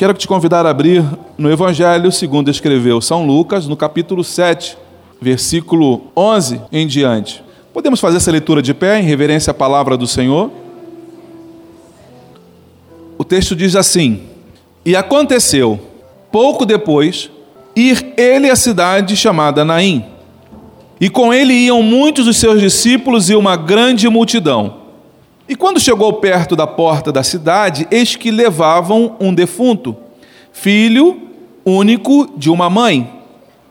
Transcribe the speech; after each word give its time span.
Quero 0.00 0.14
te 0.14 0.28
convidar 0.28 0.64
a 0.64 0.70
abrir 0.70 1.04
no 1.36 1.50
Evangelho 1.50 2.12
segundo 2.12 2.48
escreveu 2.48 3.00
São 3.00 3.26
Lucas, 3.26 3.66
no 3.66 3.76
capítulo 3.76 4.22
7, 4.22 4.78
versículo 5.20 6.02
11 6.16 6.60
em 6.70 6.86
diante. 6.86 7.42
Podemos 7.74 7.98
fazer 7.98 8.18
essa 8.18 8.30
leitura 8.30 8.62
de 8.62 8.72
pé, 8.72 9.00
em 9.00 9.02
reverência 9.02 9.50
à 9.50 9.54
palavra 9.54 9.96
do 9.96 10.06
Senhor? 10.06 10.52
O 13.18 13.24
texto 13.24 13.56
diz 13.56 13.74
assim: 13.74 14.22
E 14.84 14.94
aconteceu, 14.94 15.80
pouco 16.30 16.64
depois, 16.64 17.28
ir 17.74 18.14
ele 18.16 18.48
à 18.48 18.54
cidade 18.54 19.16
chamada 19.16 19.64
Naim. 19.64 20.04
E 21.00 21.10
com 21.10 21.34
ele 21.34 21.54
iam 21.54 21.82
muitos 21.82 22.26
dos 22.26 22.36
seus 22.36 22.60
discípulos 22.60 23.30
e 23.30 23.34
uma 23.34 23.56
grande 23.56 24.08
multidão. 24.08 24.77
E 25.48 25.56
quando 25.56 25.80
chegou 25.80 26.12
perto 26.14 26.54
da 26.54 26.66
porta 26.66 27.10
da 27.10 27.22
cidade, 27.22 27.88
eis 27.90 28.14
que 28.14 28.30
levavam 28.30 29.16
um 29.18 29.32
defunto, 29.32 29.96
filho 30.52 31.22
único 31.64 32.30
de 32.36 32.50
uma 32.50 32.68
mãe, 32.68 33.10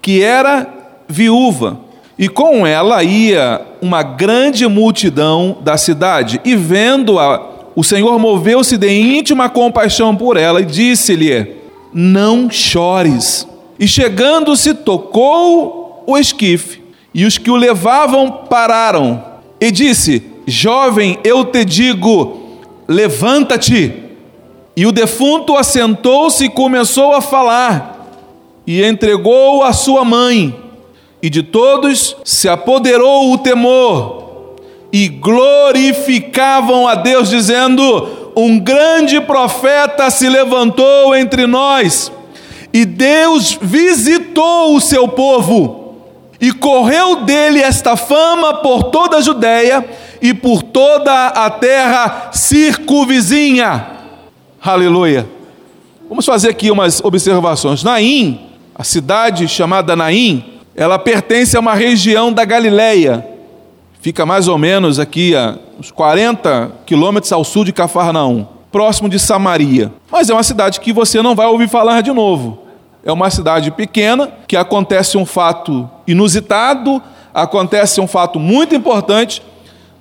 que 0.02 0.24
era 0.24 0.68
viúva, 1.08 1.80
e 2.18 2.28
com 2.28 2.66
ela 2.66 3.04
ia 3.04 3.62
uma 3.80 4.02
grande 4.02 4.68
multidão 4.68 5.58
da 5.62 5.78
cidade. 5.78 6.42
E 6.44 6.56
vendo-a, 6.56 7.42
o 7.76 7.84
Senhor 7.84 8.18
moveu-se 8.18 8.76
de 8.76 8.90
íntima 8.90 9.48
compaixão 9.48 10.16
por 10.16 10.36
ela 10.36 10.62
e 10.62 10.66
disse-lhe: 10.66 11.58
Não 11.94 12.50
chores. 12.50 13.48
E 13.80 13.88
chegando-se, 13.88 14.74
tocou 14.74 16.04
o 16.08 16.18
esquife, 16.18 16.82
e 17.14 17.24
os 17.24 17.38
que 17.38 17.52
o 17.52 17.56
levavam 17.56 18.32
pararam, 18.50 19.24
e 19.62 19.70
disse: 19.72 20.37
Jovem, 20.50 21.20
eu 21.26 21.44
te 21.44 21.66
digo, 21.66 22.62
levanta-te. 22.88 23.94
E 24.78 24.86
o 24.86 24.94
defunto 24.94 25.58
assentou-se 25.58 26.46
e 26.46 26.50
começou 26.50 27.14
a 27.14 27.20
falar, 27.20 28.08
e 28.66 28.82
entregou 28.82 29.64
a 29.64 29.74
sua 29.74 30.06
mãe, 30.06 30.56
e 31.22 31.30
de 31.30 31.44
todos 31.44 32.16
se 32.24 32.48
apoderou 32.48 33.34
o 33.34 33.38
temor, 33.40 34.56
e 34.94 35.10
glorificavam 35.10 36.88
a 36.88 36.96
Deus, 36.96 37.30
dizendo: 37.30 38.32
Um 38.34 38.58
grande 38.58 39.20
profeta 39.20 40.10
se 40.10 40.30
levantou 40.30 41.14
entre 41.14 41.46
nós, 41.46 42.10
e 42.72 42.86
Deus 42.86 43.58
visitou 43.62 44.76
o 44.76 44.80
seu 44.80 45.10
povo. 45.10 45.84
E 46.40 46.52
correu 46.52 47.24
dele 47.24 47.60
esta 47.60 47.96
fama 47.96 48.54
por 48.62 48.84
toda 48.84 49.18
a 49.18 49.22
Judéia 49.22 49.84
e 50.22 50.34
por 50.34 50.64
toda 50.64 51.28
a 51.28 51.50
terra 51.50 52.30
circunvizinha. 52.32 53.88
Aleluia. 54.62 55.28
Vamos 56.10 56.26
fazer 56.26 56.50
aqui 56.50 56.72
umas 56.72 57.02
observações. 57.04 57.84
Naim, 57.84 58.40
a 58.74 58.84
cidade 58.84 59.48
chamada 59.48 59.96
Naim, 59.96 60.44
ela 60.76 60.98
pertence 60.98 61.58
a 61.58 61.60
uma 61.60 61.74
região 61.74 62.32
da 62.32 62.46
Galileia. 62.46 63.26
Fica 64.00 64.26
mais 64.26 64.48
ou 64.48 64.58
menos 64.58 65.00
aqui 65.00 65.36
a 65.36 65.58
uns 65.80 65.92
40 65.92 66.72
quilômetros 66.86 67.32
ao 67.32 67.44
sul 67.44 67.66
de 67.66 67.74
Cafarnaum, 67.74 68.48
próximo 68.72 69.10
de 69.10 69.20
Samaria. 69.20 69.92
Mas 70.12 70.30
é 70.30 70.34
uma 70.34 70.44
cidade 70.44 70.80
que 70.80 70.94
você 70.94 71.22
não 71.22 71.36
vai 71.36 71.48
ouvir 71.48 71.68
falar 71.68 72.02
de 72.02 72.12
novo. 72.12 72.64
É 73.04 73.12
uma 73.12 73.30
cidade 73.30 73.72
pequena 73.72 74.30
que 74.48 74.56
acontece 74.56 75.18
um 75.18 75.26
fato 75.26 75.90
inusitado, 76.06 77.02
acontece 77.34 78.00
um 78.02 78.08
fato 78.08 78.40
muito 78.40 78.76
importante, 78.76 79.42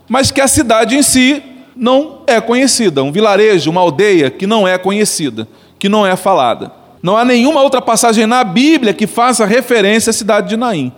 mas 0.09 0.31
que 0.31 0.41
a 0.41 0.49
cidade 0.49 0.97
em 0.97 1.03
si 1.03 1.43
não 1.77 2.23
é 2.27 2.41
conhecida, 2.41 3.03
um 3.03 3.13
vilarejo, 3.13 3.71
uma 3.71 3.81
aldeia 3.81 4.31
que 4.31 4.47
não 4.47 4.67
é 4.67 4.79
conhecida, 4.79 5.47
que 5.79 5.89
não 5.89 6.07
é 6.07 6.17
falada. 6.17 6.73
Não 7.03 7.17
há 7.17 7.25
nenhuma 7.25 7.63
outra 7.63 7.83
passagem 7.83 8.27
na 8.27 8.43
Bíblia 8.43 8.95
que 8.95 9.07
faça 9.07 9.45
referência 9.45 10.11
à 10.11 10.13
cidade 10.13 10.49
de 10.49 10.57
Naim. 10.57 10.93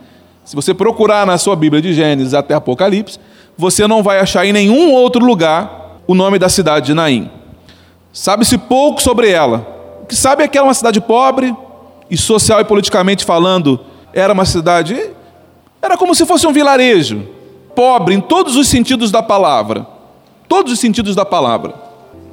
Se 0.45 0.55
você 0.55 0.73
procurar 0.73 1.27
na 1.27 1.37
sua 1.37 1.57
Bíblia 1.57 1.83
de 1.83 1.93
Gênesis 1.93 2.33
até 2.33 2.55
Apocalipse, 2.55 3.19
você 3.57 3.87
não 3.87 4.03
vai 4.03 4.21
achar 4.21 4.47
em 4.47 4.53
nenhum 4.53 4.93
outro 4.93 5.25
lugar 5.25 5.99
o 6.07 6.15
nome 6.15 6.39
da 6.39 6.49
cidade 6.49 6.87
de 6.87 6.95
Naim. 6.95 7.31
Sabe-se 8.13 8.57
pouco 8.57 9.03
sobre 9.03 9.31
ela. 9.31 9.67
O 10.03 10.07
que 10.07 10.17
sabe 10.17 10.45
é 10.45 10.49
que 10.49 10.57
era 10.57 10.67
uma 10.67 10.75
cidade 10.75 11.01
pobre 11.01 11.55
e 12.11 12.17
social 12.17 12.61
e 12.61 12.65
politicamente 12.65 13.25
falando, 13.25 13.81
era 14.15 14.33
uma 14.33 14.45
cidade 14.45 14.97
era 15.81 15.97
como 15.97 16.15
se 16.15 16.27
fosse 16.27 16.47
um 16.47 16.53
vilarejo, 16.53 17.27
pobre 17.79 18.13
em 18.13 18.21
todos 18.21 18.57
os 18.57 18.67
sentidos 18.67 19.13
da 19.13 19.23
palavra. 19.23 19.87
Todos 20.49 20.73
os 20.73 20.81
sentidos 20.81 21.15
da 21.15 21.25
palavra. 21.25 21.73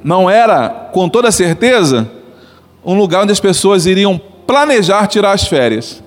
Não 0.02 0.28
era, 0.28 0.68
com 0.92 1.08
toda 1.08 1.30
certeza, 1.30 2.10
um 2.84 2.98
lugar 2.98 3.22
onde 3.22 3.30
as 3.30 3.38
pessoas 3.38 3.86
iriam 3.86 4.20
planejar 4.44 5.06
tirar 5.06 5.30
as 5.30 5.46
férias. 5.46 6.02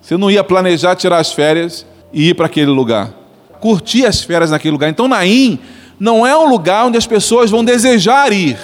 Você 0.00 0.16
não 0.16 0.30
ia 0.30 0.42
planejar 0.42 0.96
tirar 0.96 1.18
as 1.18 1.30
férias 1.30 1.84
e 2.10 2.30
ir 2.30 2.34
para 2.34 2.46
aquele 2.46 2.70
lugar. 2.70 3.12
Curtir 3.60 4.06
as 4.06 4.22
férias 4.22 4.50
naquele 4.50 4.72
lugar. 4.72 4.88
Então, 4.88 5.06
Naim 5.06 5.58
não 5.98 6.26
é 6.26 6.34
um 6.34 6.48
lugar 6.48 6.86
onde 6.86 6.96
as 6.96 7.06
pessoas 7.06 7.50
vão 7.50 7.62
desejar 7.62 8.32
ir. 8.32 8.56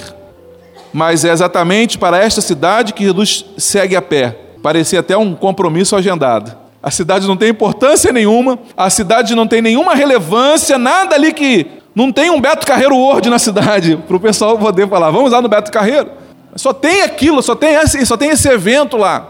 Mas 0.95 1.27
é 1.27 1.31
exatamente 1.31 1.99
para 1.99 2.17
esta 2.17 2.41
cidade 2.41 2.95
que 2.95 3.05
Jesus 3.05 3.45
segue 3.59 3.95
a 3.95 4.01
pé. 4.01 4.35
Parecia 4.63 5.01
até 5.01 5.15
um 5.15 5.35
compromisso 5.35 5.95
agendado. 5.95 6.66
A 6.87 6.91
cidade 6.93 7.27
não 7.27 7.37
tem 7.37 7.49
importância 7.49 8.13
nenhuma, 8.13 8.61
a 8.77 8.89
cidade 8.89 9.35
não 9.35 9.45
tem 9.45 9.61
nenhuma 9.61 9.93
relevância, 9.93 10.79
nada 10.79 11.17
ali 11.17 11.33
que. 11.33 11.67
Não 11.93 12.13
tem 12.13 12.31
um 12.31 12.41
Beto 12.41 12.65
Carreiro 12.65 12.95
World 12.95 13.29
na 13.29 13.41
cidade, 13.41 13.97
para 14.07 14.17
o 14.17 14.21
pessoal 14.21 14.57
poder 14.57 14.89
falar, 14.89 15.11
vamos 15.11 15.33
lá 15.33 15.43
no 15.43 15.49
Beto 15.49 15.73
Carreiro. 15.73 16.13
Só 16.55 16.73
tem 16.73 17.03
aquilo, 17.03 17.43
só 17.43 17.57
tem 17.57 17.75
esse, 17.75 18.07
só 18.07 18.17
tem 18.17 18.31
esse 18.31 18.49
evento 18.49 18.97
lá. 18.97 19.27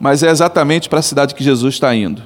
Mas 0.00 0.22
é 0.22 0.30
exatamente 0.30 0.88
para 0.88 1.00
a 1.00 1.02
cidade 1.02 1.34
que 1.34 1.44
Jesus 1.44 1.74
está 1.74 1.94
indo. 1.94 2.22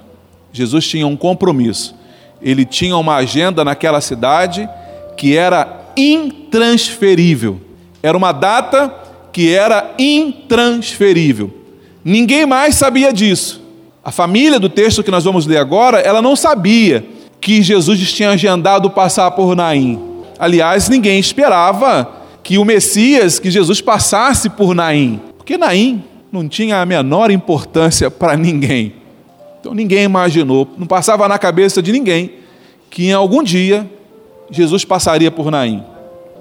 Jesus 0.53 0.87
tinha 0.87 1.05
um 1.05 1.17
compromisso. 1.17 1.97
Ele 2.41 2.65
tinha 2.65 2.97
uma 2.97 3.17
agenda 3.17 3.65
naquela 3.65 4.01
cidade 4.01 4.69
que 5.17 5.37
era 5.37 5.81
intransferível. 5.97 7.61
Era 8.01 8.17
uma 8.17 8.31
data 8.31 8.95
que 9.33 9.53
era 9.53 9.95
intransferível. 9.99 11.53
Ninguém 12.05 12.47
mais 12.47 12.77
sabia 12.77 13.13
disso. 13.13 13.64
A 14.05 14.11
família 14.11 14.61
do 14.61 14.69
texto 14.69 15.03
que 15.03 15.11
nós 15.11 15.25
vamos 15.25 15.47
ler 15.47 15.57
agora, 15.57 15.99
ela 15.99 16.21
não 16.21 16.37
sabia 16.37 17.07
que 17.41 17.63
Jesus 17.63 18.13
tinha 18.13 18.31
agendado 18.31 18.91
passar 18.91 19.31
por 19.31 19.57
Naim. 19.57 19.99
Aliás, 20.39 20.89
ninguém 20.89 21.19
esperava 21.19 22.11
que 22.43 22.59
o 22.59 22.65
Messias, 22.65 23.39
que 23.39 23.51
Jesus 23.51 23.81
passasse 23.81 24.51
por 24.51 24.75
Naim, 24.75 25.21
porque 25.39 25.57
Naim 25.57 26.05
não 26.31 26.47
tinha 26.47 26.83
a 26.83 26.87
menor 26.87 27.31
importância 27.31 28.11
para 28.11 28.37
ninguém. 28.37 28.93
Então 29.61 29.73
ninguém 29.73 30.05
imaginou, 30.05 30.69
não 30.77 30.87
passava 30.87 31.27
na 31.27 31.39
cabeça 31.39 31.81
de 31.81 31.91
ninguém 31.91 32.33
que 32.91 33.07
em 33.07 33.13
algum 33.13 33.43
dia 33.43 33.89
Jesus 34.51 34.85
passaria 34.85 35.31
por 35.31 35.51
Naim. 35.51 35.83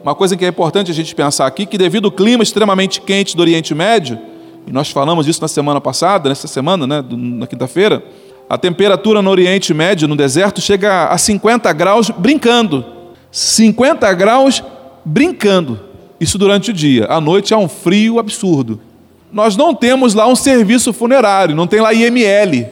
Uma 0.04 0.14
coisa 0.14 0.36
que 0.36 0.44
é 0.44 0.50
importante 0.50 0.92
a 0.92 0.94
gente 0.94 1.16
pensar 1.16 1.48
aqui, 1.48 1.66
que 1.66 1.78
devido 1.78 2.06
ao 2.06 2.12
clima 2.12 2.44
extremamente 2.44 3.00
quente 3.00 3.38
do 3.38 3.42
Oriente 3.42 3.74
Médio, 3.74 4.20
e 4.68 4.72
nós 4.72 4.90
falamos 4.90 5.28
isso 5.28 5.42
na 5.42 5.48
semana 5.48 5.82
passada, 5.82 6.30
nessa 6.30 6.48
semana, 6.48 6.88
né, 6.88 7.04
na 7.10 7.48
quinta-feira, 7.48 8.04
a 8.50 8.58
temperatura 8.58 9.22
no 9.22 9.30
Oriente 9.30 9.74
Médio, 9.74 10.08
no 10.08 10.16
deserto, 10.16 10.62
chega 10.62 11.06
a 11.06 11.18
50 11.18 11.72
graus 11.74 12.10
brincando. 12.10 12.86
50 13.32 14.14
graus 14.14 14.64
brincando. 15.04 15.80
Isso 16.20 16.38
durante 16.38 16.72
o 16.72 16.74
dia. 16.74 17.06
À 17.10 17.20
noite 17.20 17.54
é 17.54 17.58
um 17.58 17.68
frio 17.68 18.20
absurdo. 18.20 18.80
Nós 19.32 19.58
não 19.58 19.74
temos 19.74 20.14
lá 20.14 20.28
um 20.28 20.36
serviço 20.36 20.94
funerário, 20.94 21.56
não 21.56 21.66
tem 21.66 21.82
lá 21.82 21.94
IML. 21.94 22.68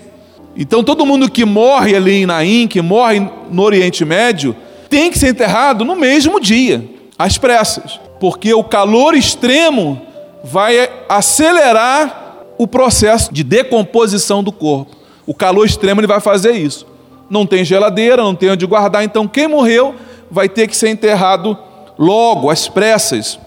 Então 0.56 0.84
todo 0.84 1.06
mundo 1.06 1.32
que 1.32 1.46
morre 1.46 1.96
ali 1.96 2.22
em 2.22 2.26
Naim, 2.26 2.68
que 2.68 2.82
morre 2.82 3.28
no 3.50 3.64
Oriente 3.64 4.06
Médio, 4.06 4.56
tem 4.90 5.10
que 5.10 5.18
ser 5.18 5.30
enterrado 5.30 5.84
no 5.84 5.96
mesmo 5.96 6.40
dia, 6.40 6.88
às 7.18 7.38
pressas, 7.38 8.00
porque 8.20 8.54
o 8.54 8.64
calor 8.64 9.16
extremo 9.16 10.02
vai 10.44 10.90
acelerar 11.08 12.36
o 12.58 12.68
processo 12.68 13.34
de 13.34 13.44
decomposição 13.44 14.44
do 14.44 14.52
corpo. 14.52 14.96
O 15.26 15.34
calor 15.34 15.66
extremo 15.66 16.00
ele 16.00 16.08
vai 16.08 16.20
fazer 16.20 16.52
isso. 16.52 16.86
Não 17.30 17.46
tem 17.46 17.64
geladeira, 17.64 18.24
não 18.24 18.36
tem 18.36 18.50
onde 18.50 18.66
guardar, 18.66 19.04
então 19.04 19.28
quem 19.28 19.48
morreu 19.48 19.96
vai 20.30 20.50
ter 20.50 20.68
que 20.68 20.76
ser 20.76 20.90
enterrado 20.90 21.58
logo, 21.98 22.50
às 22.50 22.68
pressas. 22.68 23.40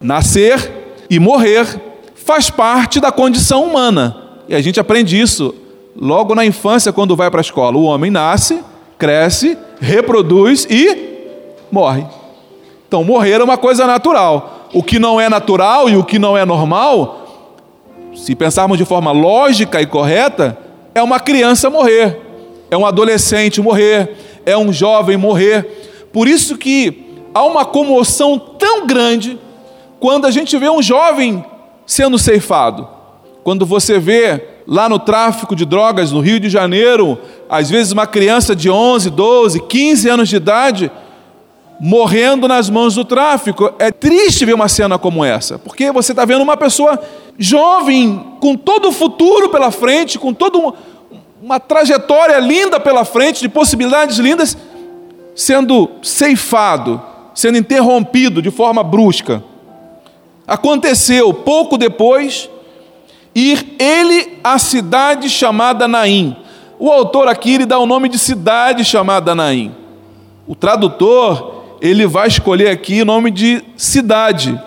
Nascer 0.00 1.06
e 1.08 1.18
morrer 1.18 1.80
faz 2.14 2.50
parte 2.50 3.00
da 3.00 3.10
condição 3.10 3.64
humana. 3.64 4.16
E 4.48 4.54
a 4.54 4.60
gente 4.60 4.78
aprende 4.78 5.18
isso 5.18 5.54
logo 5.96 6.34
na 6.34 6.44
infância, 6.44 6.92
quando 6.92 7.16
vai 7.16 7.30
para 7.30 7.40
a 7.40 7.42
escola. 7.42 7.76
O 7.76 7.84
homem 7.84 8.10
nasce, 8.10 8.62
cresce, 8.98 9.56
reproduz 9.80 10.66
e 10.68 11.14
morre. 11.70 12.04
Então, 12.86 13.02
morrer 13.04 13.40
é 13.40 13.44
uma 13.44 13.56
coisa 13.56 13.86
natural 13.86 14.53
o 14.74 14.82
que 14.82 14.98
não 14.98 15.20
é 15.20 15.28
natural 15.28 15.88
e 15.88 15.96
o 15.96 16.02
que 16.02 16.18
não 16.18 16.36
é 16.36 16.44
normal, 16.44 17.24
se 18.14 18.34
pensarmos 18.34 18.76
de 18.76 18.84
forma 18.84 19.12
lógica 19.12 19.80
e 19.80 19.86
correta, 19.86 20.58
é 20.94 21.02
uma 21.02 21.20
criança 21.20 21.70
morrer, 21.70 22.20
é 22.70 22.76
um 22.76 22.84
adolescente 22.84 23.62
morrer, 23.62 24.16
é 24.44 24.58
um 24.58 24.72
jovem 24.72 25.16
morrer. 25.16 26.08
Por 26.12 26.26
isso 26.26 26.58
que 26.58 27.22
há 27.32 27.44
uma 27.44 27.64
comoção 27.64 28.36
tão 28.38 28.84
grande 28.86 29.38
quando 30.00 30.26
a 30.26 30.30
gente 30.30 30.56
vê 30.58 30.68
um 30.68 30.82
jovem 30.82 31.44
sendo 31.86 32.18
ceifado. 32.18 32.88
Quando 33.44 33.64
você 33.64 33.98
vê 33.98 34.44
lá 34.66 34.88
no 34.88 34.98
tráfico 34.98 35.54
de 35.54 35.64
drogas 35.64 36.10
no 36.10 36.20
Rio 36.20 36.40
de 36.40 36.48
Janeiro, 36.48 37.18
às 37.48 37.70
vezes 37.70 37.92
uma 37.92 38.06
criança 38.06 38.56
de 38.56 38.68
11, 38.68 39.10
12, 39.10 39.60
15 39.60 40.08
anos 40.08 40.28
de 40.28 40.36
idade 40.36 40.90
morrendo 41.80 42.46
nas 42.46 42.70
mãos 42.70 42.94
do 42.94 43.04
tráfico. 43.04 43.72
É 43.78 43.90
triste 43.90 44.44
ver 44.44 44.54
uma 44.54 44.68
cena 44.68 44.98
como 44.98 45.24
essa, 45.24 45.58
porque 45.58 45.90
você 45.90 46.12
está 46.12 46.24
vendo 46.24 46.42
uma 46.42 46.56
pessoa 46.56 47.00
jovem, 47.38 48.36
com 48.40 48.56
todo 48.56 48.88
o 48.88 48.92
futuro 48.92 49.48
pela 49.48 49.70
frente, 49.70 50.18
com 50.18 50.32
toda 50.32 50.74
uma, 51.42 51.60
trajetória 51.60 52.38
linda 52.38 52.78
pela 52.78 53.04
frente, 53.04 53.40
de 53.40 53.48
possibilidades 53.48 54.18
lindas, 54.18 54.56
sendo 55.34 55.90
ceifado, 56.02 57.02
sendo 57.34 57.58
interrompido 57.58 58.40
de 58.40 58.50
forma 58.50 58.82
brusca. 58.82 59.42
Aconteceu 60.46 61.32
pouco 61.32 61.76
depois 61.76 62.48
ir 63.34 63.74
ele 63.78 64.38
à 64.44 64.58
cidade 64.58 65.28
chamada 65.28 65.88
Naim. 65.88 66.36
O 66.78 66.90
autor 66.90 67.28
aqui 67.28 67.54
ele 67.54 67.66
dá 67.66 67.78
o 67.78 67.86
nome 67.86 68.08
de 68.08 68.18
cidade 68.18 68.84
chamada 68.84 69.34
Naim. 69.34 69.74
O 70.46 70.54
tradutor 70.54 71.63
ele 71.80 72.06
vai 72.06 72.28
escolher 72.28 72.68
aqui 72.68 73.04
nome 73.04 73.30
de 73.30 73.62
cidade. 73.76 74.58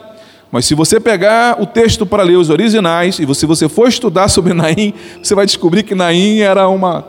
Mas 0.51 0.65
se 0.65 0.74
você 0.74 1.00
pegar 1.00 1.62
o 1.62 1.65
texto 1.65 2.06
para 2.06 2.24
ler 2.24 2.38
os 2.38 2.50
originais, 2.50 3.19
e 3.19 3.36
se 3.36 3.45
você 3.45 3.68
for 3.68 3.88
estudar 3.88 4.30
sobre 4.30 4.54
Naim, 4.54 4.94
você 5.21 5.36
vai 5.36 5.45
descobrir 5.45 5.83
que 5.83 5.94
Naim 5.94 6.39
era 6.39 6.68
uma, 6.68 7.06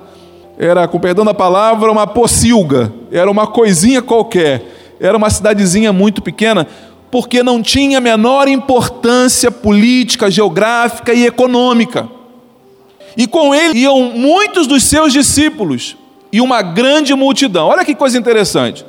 era, 0.58 0.88
com 0.88 0.98
perdão 0.98 1.24
da 1.24 1.34
palavra, 1.34 1.90
uma 1.90 2.06
pocilga, 2.06 2.92
era 3.12 3.30
uma 3.30 3.46
coisinha 3.46 4.02
qualquer, 4.02 4.96
era 5.00 5.16
uma 5.16 5.30
cidadezinha 5.30 5.92
muito 5.92 6.20
pequena, 6.20 6.66
porque 7.10 7.42
não 7.42 7.62
tinha 7.62 7.98
a 7.98 8.00
menor 8.00 8.48
importância 8.48 9.50
política, 9.50 10.30
geográfica 10.30 11.14
e 11.14 11.24
econômica. 11.24 12.08
E 13.16 13.26
com 13.26 13.54
ele 13.54 13.78
iam 13.80 14.12
muitos 14.12 14.66
dos 14.66 14.84
seus 14.84 15.12
discípulos 15.12 15.96
e 16.32 16.40
uma 16.40 16.60
grande 16.60 17.14
multidão. 17.14 17.68
Olha 17.68 17.84
que 17.84 17.94
coisa 17.94 18.18
interessante. 18.18 18.84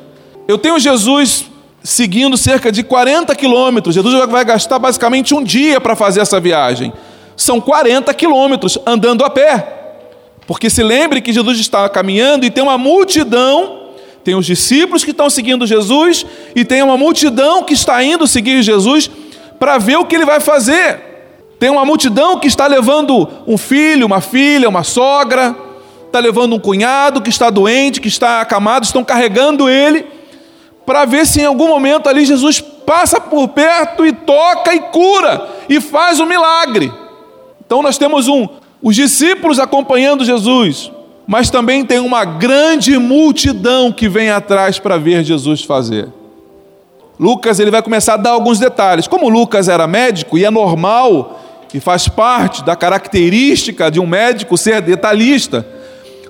Eu 0.49 0.57
tenho 0.57 0.79
Jesus 0.79 1.45
seguindo 1.83 2.35
cerca 2.35 2.71
de 2.71 2.81
40 2.81 3.35
quilômetros. 3.35 3.93
Jesus 3.93 4.25
vai 4.27 4.43
gastar 4.43 4.79
basicamente 4.79 5.35
um 5.35 5.43
dia 5.43 5.79
para 5.79 5.95
fazer 5.95 6.21
essa 6.21 6.39
viagem. 6.39 6.91
São 7.37 7.61
40 7.61 8.11
quilômetros 8.15 8.75
andando 8.83 9.23
a 9.23 9.29
pé. 9.29 10.01
Porque 10.47 10.67
se 10.67 10.81
lembre 10.81 11.21
que 11.21 11.31
Jesus 11.31 11.59
está 11.59 11.87
caminhando 11.87 12.47
e 12.47 12.49
tem 12.49 12.63
uma 12.63 12.79
multidão, 12.79 13.91
tem 14.23 14.33
os 14.33 14.43
discípulos 14.43 15.03
que 15.03 15.11
estão 15.11 15.29
seguindo 15.29 15.67
Jesus 15.67 16.25
e 16.55 16.65
tem 16.65 16.81
uma 16.81 16.97
multidão 16.97 17.63
que 17.63 17.75
está 17.75 18.03
indo 18.03 18.25
seguir 18.25 18.63
Jesus 18.63 19.07
para 19.59 19.77
ver 19.77 19.97
o 19.97 20.05
que 20.05 20.15
ele 20.15 20.25
vai 20.25 20.39
fazer. 20.39 20.99
Tem 21.59 21.69
uma 21.69 21.85
multidão 21.85 22.39
que 22.39 22.47
está 22.47 22.65
levando 22.65 23.29
um 23.45 23.55
filho, 23.55 24.03
uma 24.03 24.19
filha, 24.19 24.67
uma 24.67 24.83
sogra, 24.83 25.55
está 26.07 26.17
levando 26.17 26.55
um 26.55 26.59
cunhado 26.59 27.21
que 27.21 27.29
está 27.29 27.51
doente, 27.51 28.01
que 28.01 28.07
está 28.07 28.41
acamado, 28.41 28.83
estão 28.83 29.03
carregando 29.03 29.69
ele 29.69 30.17
para 30.89 31.05
ver 31.05 31.27
se 31.27 31.39
em 31.39 31.45
algum 31.45 31.67
momento 31.67 32.09
ali 32.09 32.25
Jesus 32.25 32.59
passa 32.59 33.21
por 33.21 33.49
perto 33.49 34.03
e 34.03 34.11
toca 34.11 34.73
e 34.73 34.79
cura 34.79 35.47
e 35.69 35.79
faz 35.79 36.19
um 36.19 36.25
milagre. 36.25 36.91
Então 37.63 37.83
nós 37.83 37.95
temos 37.99 38.27
um 38.27 38.47
os 38.81 38.95
discípulos 38.95 39.59
acompanhando 39.59 40.25
Jesus, 40.25 40.91
mas 41.27 41.51
também 41.51 41.85
tem 41.85 41.99
uma 41.99 42.25
grande 42.25 42.97
multidão 42.97 43.91
que 43.91 44.09
vem 44.09 44.31
atrás 44.31 44.79
para 44.79 44.97
ver 44.97 45.23
Jesus 45.23 45.61
fazer. 45.61 46.07
Lucas 47.19 47.59
ele 47.59 47.69
vai 47.69 47.83
começar 47.83 48.15
a 48.15 48.17
dar 48.17 48.31
alguns 48.31 48.57
detalhes. 48.57 49.07
Como 49.07 49.29
Lucas 49.29 49.69
era 49.69 49.85
médico 49.85 50.39
e 50.39 50.43
é 50.43 50.49
normal 50.49 51.39
e 51.71 51.79
faz 51.79 52.07
parte 52.07 52.63
da 52.63 52.75
característica 52.75 53.91
de 53.91 53.99
um 53.99 54.07
médico 54.07 54.57
ser 54.57 54.81
detalhista, 54.81 55.63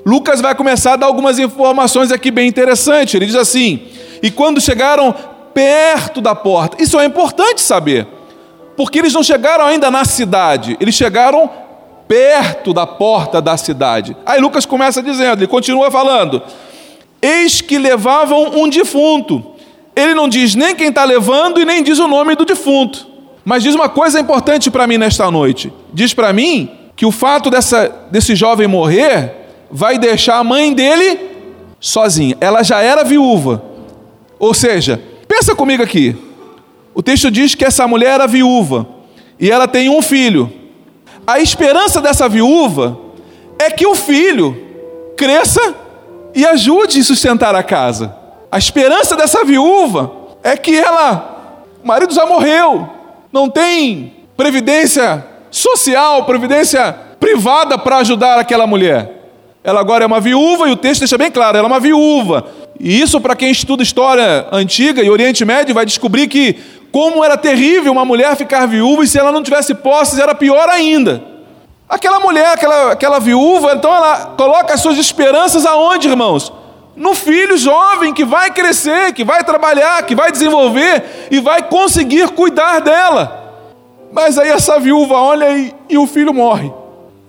Lucas 0.05 0.41
vai 0.41 0.53
começar 0.53 0.93
a 0.93 0.97
dar 0.97 1.05
algumas 1.05 1.39
informações 1.39 2.11
aqui 2.11 2.29
bem 2.29 2.49
interessantes. 2.49 3.13
Ele 3.13 3.25
diz 3.25 3.35
assim: 3.35 3.87
e 4.21 4.31
quando 4.31 4.61
chegaram 4.61 5.13
perto 5.53 6.21
da 6.21 6.35
porta, 6.35 6.81
isso 6.81 6.99
é 6.99 7.05
importante 7.05 7.61
saber, 7.61 8.07
porque 8.75 8.99
eles 8.99 9.13
não 9.13 9.23
chegaram 9.23 9.65
ainda 9.65 9.89
na 9.91 10.05
cidade, 10.05 10.77
eles 10.79 10.95
chegaram 10.95 11.49
perto 12.07 12.73
da 12.73 12.87
porta 12.87 13.39
da 13.39 13.55
cidade. 13.55 14.17
Aí 14.25 14.41
Lucas 14.41 14.65
começa 14.65 15.01
dizendo, 15.01 15.39
ele 15.39 15.47
continua 15.47 15.91
falando: 15.91 16.41
Eis 17.21 17.61
que 17.61 17.77
levavam 17.77 18.59
um 18.59 18.67
defunto. 18.67 19.43
Ele 19.95 20.13
não 20.13 20.27
diz 20.29 20.55
nem 20.55 20.75
quem 20.75 20.89
está 20.89 21.03
levando 21.03 21.59
e 21.59 21.65
nem 21.65 21.83
diz 21.83 21.99
o 21.99 22.07
nome 22.07 22.35
do 22.35 22.45
defunto. 22.45 23.07
Mas 23.45 23.63
diz 23.63 23.75
uma 23.75 23.89
coisa 23.89 24.19
importante 24.19 24.71
para 24.71 24.87
mim 24.87 24.97
nesta 24.97 25.29
noite: 25.29 25.71
diz 25.93 26.13
para 26.13 26.33
mim 26.33 26.69
que 26.95 27.05
o 27.05 27.11
fato 27.11 27.49
dessa, 27.49 27.93
desse 28.09 28.35
jovem 28.35 28.67
morrer 28.67 29.35
vai 29.69 29.97
deixar 29.97 30.37
a 30.37 30.43
mãe 30.43 30.73
dele 30.73 31.19
sozinha. 31.79 32.35
Ela 32.41 32.63
já 32.63 32.81
era 32.81 33.03
viúva. 33.03 33.68
Ou 34.39 34.53
seja, 34.53 34.99
pensa 35.27 35.53
comigo 35.53 35.83
aqui. 35.83 36.15
O 36.95 37.03
texto 37.03 37.29
diz 37.29 37.53
que 37.53 37.65
essa 37.65 37.87
mulher 37.87 38.15
era 38.15 38.27
viúva 38.27 38.87
e 39.39 39.51
ela 39.51 39.67
tem 39.67 39.89
um 39.89 40.01
filho. 40.01 40.51
A 41.27 41.39
esperança 41.39 42.01
dessa 42.01 42.27
viúva 42.27 42.97
é 43.59 43.69
que 43.69 43.85
o 43.85 43.93
filho 43.93 44.57
cresça 45.15 45.75
e 46.33 46.45
ajude 46.45 46.99
a 46.99 47.03
sustentar 47.03 47.53
a 47.53 47.61
casa. 47.61 48.15
A 48.51 48.57
esperança 48.57 49.15
dessa 49.15 49.43
viúva 49.43 50.11
é 50.41 50.55
que 50.55 50.75
ela, 50.75 51.63
o 51.83 51.87
marido 51.87 52.13
já 52.13 52.25
morreu, 52.25 52.89
não 53.31 53.49
tem 53.49 54.13
previdência 54.35 55.25
social, 55.51 56.23
previdência 56.25 56.93
privada 57.19 57.77
para 57.77 57.97
ajudar 57.97 58.39
aquela 58.39 58.65
mulher. 58.65 59.19
Ela 59.63 59.81
agora 59.81 60.03
é 60.03 60.07
uma 60.07 60.21
viúva 60.21 60.69
e 60.69 60.71
o 60.71 60.77
texto 60.77 61.01
deixa 61.01 61.17
bem 61.17 61.29
claro, 61.29 61.57
ela 61.57 61.67
é 61.67 61.71
uma 61.71 61.79
viúva. 61.79 62.47
E 62.79 63.01
isso, 63.01 63.19
para 63.19 63.35
quem 63.35 63.51
estuda 63.51 63.83
história 63.83 64.47
antiga 64.51 65.03
e 65.03 65.09
Oriente 65.09 65.43
Médio, 65.43 65.75
vai 65.75 65.85
descobrir 65.85 66.27
que 66.27 66.55
como 66.91 67.23
era 67.23 67.37
terrível 67.37 67.91
uma 67.91 68.05
mulher 68.05 68.35
ficar 68.35 68.65
viúva 68.65 69.03
e 69.03 69.07
se 69.07 69.19
ela 69.19 69.31
não 69.31 69.43
tivesse 69.43 69.75
posses 69.75 70.17
era 70.17 70.33
pior 70.33 70.69
ainda. 70.69 71.21
Aquela 71.87 72.19
mulher, 72.19 72.53
aquela, 72.53 72.91
aquela 72.91 73.19
viúva, 73.19 73.73
então 73.73 73.93
ela 73.93 74.33
coloca 74.37 74.73
as 74.73 74.81
suas 74.81 74.97
esperanças 74.97 75.65
aonde, 75.65 76.07
irmãos? 76.07 76.53
No 76.95 77.13
filho 77.13 77.57
jovem 77.57 78.13
que 78.13 78.23
vai 78.23 78.51
crescer, 78.51 79.13
que 79.13 79.23
vai 79.23 79.43
trabalhar, 79.43 80.03
que 80.03 80.15
vai 80.15 80.31
desenvolver 80.31 81.27
e 81.31 81.39
vai 81.39 81.63
conseguir 81.63 82.29
cuidar 82.29 82.79
dela. 82.79 83.55
Mas 84.11 84.37
aí 84.37 84.49
essa 84.49 84.79
viúva 84.79 85.15
olha 85.15 85.49
e, 85.57 85.73
e 85.89 85.97
o 85.97 86.07
filho 86.07 86.33
morre. 86.33 86.71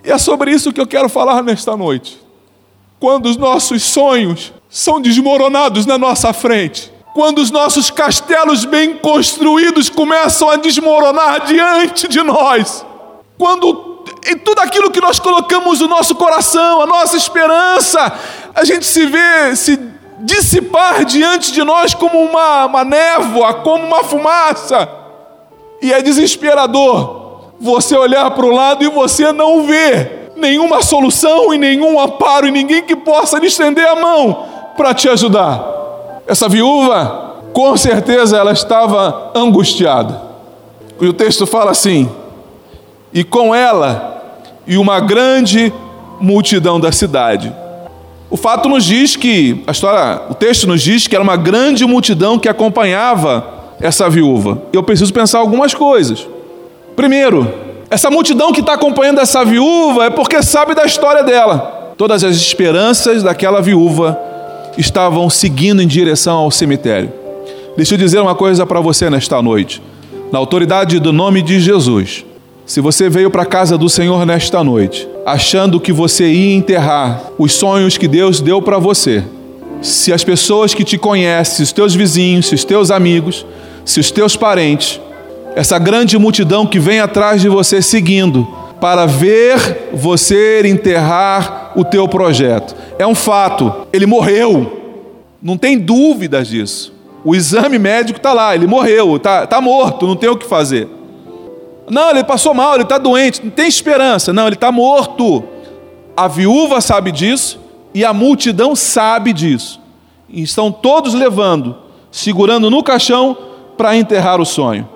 E 0.05 0.11
é 0.11 0.19
sobre 0.19 0.51
isso 0.51 0.73
que 0.73 0.81
eu 0.81 0.87
quero 0.87 1.09
falar 1.09 1.43
nesta 1.43 1.77
noite. 1.77 2.21
Quando 2.99 3.27
os 3.27 3.37
nossos 3.37 3.83
sonhos 3.83 4.53
são 4.71 5.01
desmoronados 5.01 5.85
na 5.85 5.99
nossa 5.99 6.33
frente, 6.33 6.93
quando 7.13 7.41
os 7.41 7.51
nossos 7.51 7.91
castelos 7.91 8.65
bem 8.65 8.97
construídos 8.99 9.91
começam 9.91 10.49
a 10.49 10.57
desmoronar 10.57 11.45
diante 11.45 12.07
de 12.07 12.23
nós, 12.23 12.87
quando 13.37 14.05
em 14.27 14.39
tudo 14.39 14.61
aquilo 14.61 14.91
que 14.91 15.01
nós 15.01 15.19
colocamos 15.19 15.81
no 15.81 15.89
nosso 15.89 16.15
coração, 16.15 16.83
a 16.83 16.87
nossa 16.87 17.17
esperança, 17.17 18.13
a 18.55 18.65
gente 18.65 18.87
se 18.87 19.07
vê 19.07 19.57
se 19.57 19.79
dissipar 20.21 21.05
diante 21.05 21.51
de 21.51 21.65
nós 21.65 21.93
como 21.93 22.21
uma, 22.21 22.67
uma 22.67 22.85
névoa, 22.85 23.55
como 23.55 23.85
uma 23.85 24.05
fumaça, 24.05 24.89
e 25.83 25.93
é 25.93 26.01
desesperador 26.01 27.41
você 27.59 27.97
olhar 27.97 28.31
para 28.31 28.47
o 28.47 28.53
lado 28.53 28.85
e 28.85 28.89
você 28.89 29.33
não 29.33 29.65
ver 29.65 30.33
nenhuma 30.37 30.81
solução 30.81 31.53
e 31.53 31.59
nenhum 31.59 31.99
amparo 31.99 32.47
e 32.47 32.53
ninguém 32.53 32.83
que 32.83 32.95
possa 32.95 33.39
lhe 33.39 33.47
estender 33.47 33.87
a 33.87 33.97
mão 33.97 34.60
para 34.81 34.95
te 34.95 35.11
ajudar. 35.11 36.23
Essa 36.27 36.49
viúva, 36.49 37.35
com 37.53 37.77
certeza, 37.77 38.39
ela 38.39 38.53
estava 38.53 39.31
angustiada. 39.35 40.23
E 40.99 41.07
o 41.07 41.13
texto 41.13 41.47
fala 41.47 41.71
assim: 41.71 42.09
e 43.13 43.23
com 43.23 43.55
ela 43.55 44.23
e 44.67 44.79
uma 44.79 44.99
grande 44.99 45.71
multidão 46.19 46.81
da 46.81 46.91
cidade. 46.91 47.55
O 48.31 48.39
fato 48.39 48.71
nos 48.71 48.85
diz 48.85 49.17
que, 49.17 49.63
a 49.67 49.73
história, 49.73 50.23
o 50.31 50.35
texto 50.35 50.67
nos 50.67 50.81
diz 50.81 51.07
que 51.07 51.15
era 51.15 51.23
uma 51.23 51.37
grande 51.37 51.85
multidão 51.85 52.39
que 52.39 52.49
acompanhava 52.49 53.45
essa 53.81 54.09
viúva. 54.09 54.63
Eu 54.73 54.83
preciso 54.83 55.13
pensar 55.13 55.41
algumas 55.41 55.75
coisas. 55.75 56.27
Primeiro, 56.97 57.53
essa 57.91 58.11
multidão 58.11 58.51
que 58.51 58.61
está 58.61 58.75
acompanhando 58.75 59.21
essa 59.21 59.45
viúva 59.45 60.07
é 60.07 60.11
porque 60.11 60.43
sabe 60.43 60.75
da 60.75 60.87
história 60.87 61.23
dela. 61.23 61.93
Todas 61.99 62.25
as 62.25 62.37
esperanças 62.37 63.23
daquela 63.23 63.61
viúva 63.61 64.30
estavam 64.79 65.29
seguindo 65.29 65.83
em 65.83 65.87
direção 65.87 66.39
ao 66.39 66.51
cemitério. 66.51 67.13
Deixa 67.77 67.95
eu 67.95 67.99
dizer 67.99 68.21
uma 68.21 68.35
coisa 68.35 68.67
para 68.67 68.81
você 68.81 69.09
nesta 69.09 69.41
noite. 69.41 69.83
Na 70.33 70.39
autoridade 70.39 70.99
do 70.99 71.13
nome 71.13 71.43
de 71.43 71.61
Jesus, 71.61 72.25
se 72.67 72.81
você 72.81 73.09
veio 73.09 73.31
para 73.31 73.43
a 73.43 73.47
casa 73.47 73.77
do 73.77 73.89
Senhor 73.89 74.25
nesta 74.25 74.63
noite, 74.63 75.09
achando 75.27 75.81
que 75.81 75.93
você 75.93 76.31
ia 76.31 76.55
enterrar 76.55 77.23
os 77.39 77.53
sonhos 77.53 77.97
que 77.97 78.07
Deus 78.07 78.41
deu 78.41 78.63
para 78.63 78.79
você, 78.79 79.25
se 79.83 80.13
as 80.13 80.23
pessoas 80.23 80.75
que 80.75 80.85
te 80.85 80.97
conhecem, 80.99 81.63
os 81.63 81.73
teus 81.73 81.95
vizinhos, 81.95 82.47
se 82.47 82.55
os 82.55 82.65
teus 82.65 82.91
amigos, 82.91 83.45
se 83.85 83.99
os 83.99 84.11
teus 84.11 84.37
parentes 84.37 85.01
essa 85.55 85.79
grande 85.79 86.17
multidão 86.19 86.67
que 86.67 86.79
vem 86.79 87.01
atrás 87.01 87.41
de 87.41 87.49
você 87.49 87.83
seguindo 87.83 88.47
para 88.81 89.07
ver 89.07 89.91
você 89.93 90.63
enterrar 90.65 91.60
o 91.75 91.85
teu 91.85 92.09
projeto. 92.09 92.75
É 92.99 93.07
um 93.07 93.15
fato, 93.15 93.87
ele 93.93 94.07
morreu. 94.07 94.79
Não 95.43 95.57
tem 95.57 95.79
dúvidas 95.79 96.49
disso. 96.49 96.93
O 97.25 97.35
exame 97.35 97.79
médico 97.79 98.19
está 98.19 98.33
lá, 98.33 98.55
ele 98.55 98.67
morreu, 98.67 99.17
está 99.17 99.47
tá 99.47 99.61
morto, 99.61 100.07
não 100.07 100.17
tem 100.17 100.29
o 100.29 100.37
que 100.37 100.47
fazer. 100.47 100.89
Não, 101.91 102.11
ele 102.11 102.25
passou 102.25 102.55
mal, 102.55 102.75
ele 102.75 102.85
está 102.85 102.99
doente, 102.99 103.43
não 103.43 103.51
tem 103.51 103.67
esperança. 103.67 104.33
Não, 104.33 104.47
ele 104.47 104.55
está 104.55 104.71
morto. 104.71 105.43
A 106.17 106.29
viúva 106.29 106.81
sabe 106.81 107.11
disso 107.11 107.59
e 107.93 108.05
a 108.05 108.13
multidão 108.13 108.77
sabe 108.77 109.33
disso. 109.33 109.81
E 110.29 110.43
estão 110.43 110.71
todos 110.71 111.13
levando, 111.13 111.77
segurando 112.11 112.71
no 112.71 112.83
caixão 112.83 113.37
para 113.77 113.97
enterrar 113.97 114.41
o 114.41 114.47
sonho. 114.47 114.89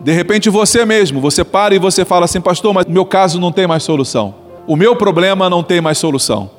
De 0.00 0.12
repente 0.12 0.48
você 0.48 0.84
mesmo, 0.84 1.20
você 1.20 1.44
para 1.44 1.74
e 1.74 1.78
você 1.78 2.04
fala 2.04 2.24
assim, 2.24 2.40
pastor, 2.40 2.72
mas 2.72 2.86
meu 2.86 3.04
caso 3.04 3.40
não 3.40 3.52
tem 3.52 3.66
mais 3.66 3.82
solução. 3.82 4.34
O 4.68 4.76
meu 4.76 4.94
problema 4.94 5.48
não 5.48 5.62
tem 5.62 5.80
mais 5.80 5.96
solução. 5.96 6.50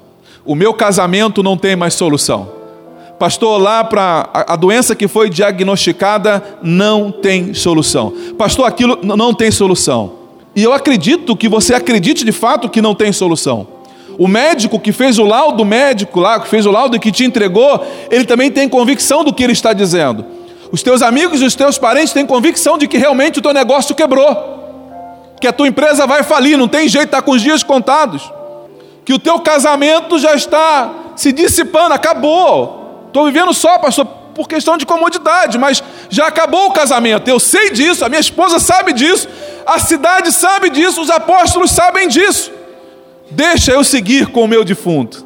O 0.43 0.55
meu 0.55 0.73
casamento 0.73 1.43
não 1.43 1.55
tem 1.55 1.75
mais 1.75 1.93
solução. 1.93 2.49
Pastor, 3.19 3.61
lá 3.61 3.83
para 3.83 4.27
a 4.33 4.55
doença 4.55 4.95
que 4.95 5.07
foi 5.07 5.29
diagnosticada 5.29 6.57
não 6.63 7.11
tem 7.11 7.53
solução. 7.53 8.11
Pastor, 8.35 8.65
aquilo 8.65 8.97
não 9.03 9.31
tem 9.31 9.51
solução. 9.51 10.13
E 10.55 10.63
eu 10.63 10.73
acredito 10.73 11.35
que 11.35 11.47
você 11.47 11.75
acredite 11.75 12.25
de 12.25 12.31
fato 12.31 12.67
que 12.67 12.81
não 12.81 12.95
tem 12.95 13.13
solução. 13.13 13.67
O 14.17 14.27
médico 14.27 14.79
que 14.79 14.91
fez 14.91 15.19
o 15.19 15.23
laudo 15.23 15.63
médico 15.63 16.19
lá, 16.19 16.39
que 16.39 16.47
fez 16.47 16.65
o 16.65 16.71
laudo 16.71 16.95
e 16.95 16.99
que 16.99 17.11
te 17.11 17.23
entregou, 17.23 17.85
ele 18.09 18.25
também 18.25 18.49
tem 18.49 18.67
convicção 18.67 19.23
do 19.23 19.31
que 19.31 19.43
ele 19.43 19.53
está 19.53 19.71
dizendo. 19.71 20.25
Os 20.71 20.81
teus 20.81 21.03
amigos 21.03 21.43
e 21.43 21.45
os 21.45 21.53
teus 21.53 21.77
parentes 21.77 22.11
têm 22.11 22.25
convicção 22.25 22.75
de 22.75 22.87
que 22.87 22.97
realmente 22.97 23.37
o 23.37 23.41
teu 23.41 23.53
negócio 23.53 23.93
quebrou, 23.93 24.58
que 25.39 25.47
a 25.47 25.53
tua 25.53 25.67
empresa 25.67 26.05
vai 26.05 26.23
falir, 26.23 26.57
não 26.57 26.67
tem 26.67 26.87
jeito, 26.87 27.05
está 27.05 27.21
com 27.21 27.31
os 27.31 27.41
dias 27.41 27.63
contados, 27.63 28.31
que 29.05 29.13
o 29.13 29.19
teu 29.19 29.39
casamento 29.39 30.19
já 30.19 30.35
está 30.35 30.91
se 31.15 31.31
dissipando, 31.31 31.93
acabou. 31.93 33.05
Estou 33.07 33.25
vivendo 33.25 33.53
só, 33.53 33.79
pastor, 33.79 34.05
por 34.05 34.47
questão 34.47 34.77
de 34.77 34.85
comodidade, 34.85 35.57
mas 35.57 35.83
já 36.09 36.27
acabou 36.27 36.67
o 36.67 36.71
casamento. 36.71 37.27
Eu 37.27 37.39
sei 37.39 37.71
disso, 37.71 38.05
a 38.05 38.09
minha 38.09 38.21
esposa 38.21 38.59
sabe 38.59 38.93
disso, 38.93 39.27
a 39.65 39.79
cidade 39.79 40.31
sabe 40.31 40.69
disso, 40.69 41.01
os 41.01 41.09
apóstolos 41.09 41.71
sabem 41.71 42.07
disso. 42.07 42.51
Deixa 43.31 43.71
eu 43.71 43.83
seguir 43.83 44.27
com 44.27 44.43
o 44.43 44.47
meu 44.47 44.63
defunto. 44.63 45.25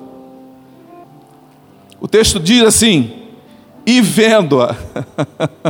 O 1.99 2.07
texto 2.07 2.39
diz 2.39 2.63
assim: 2.63 3.23
e 3.85 4.01
vendo-a. 4.01 4.75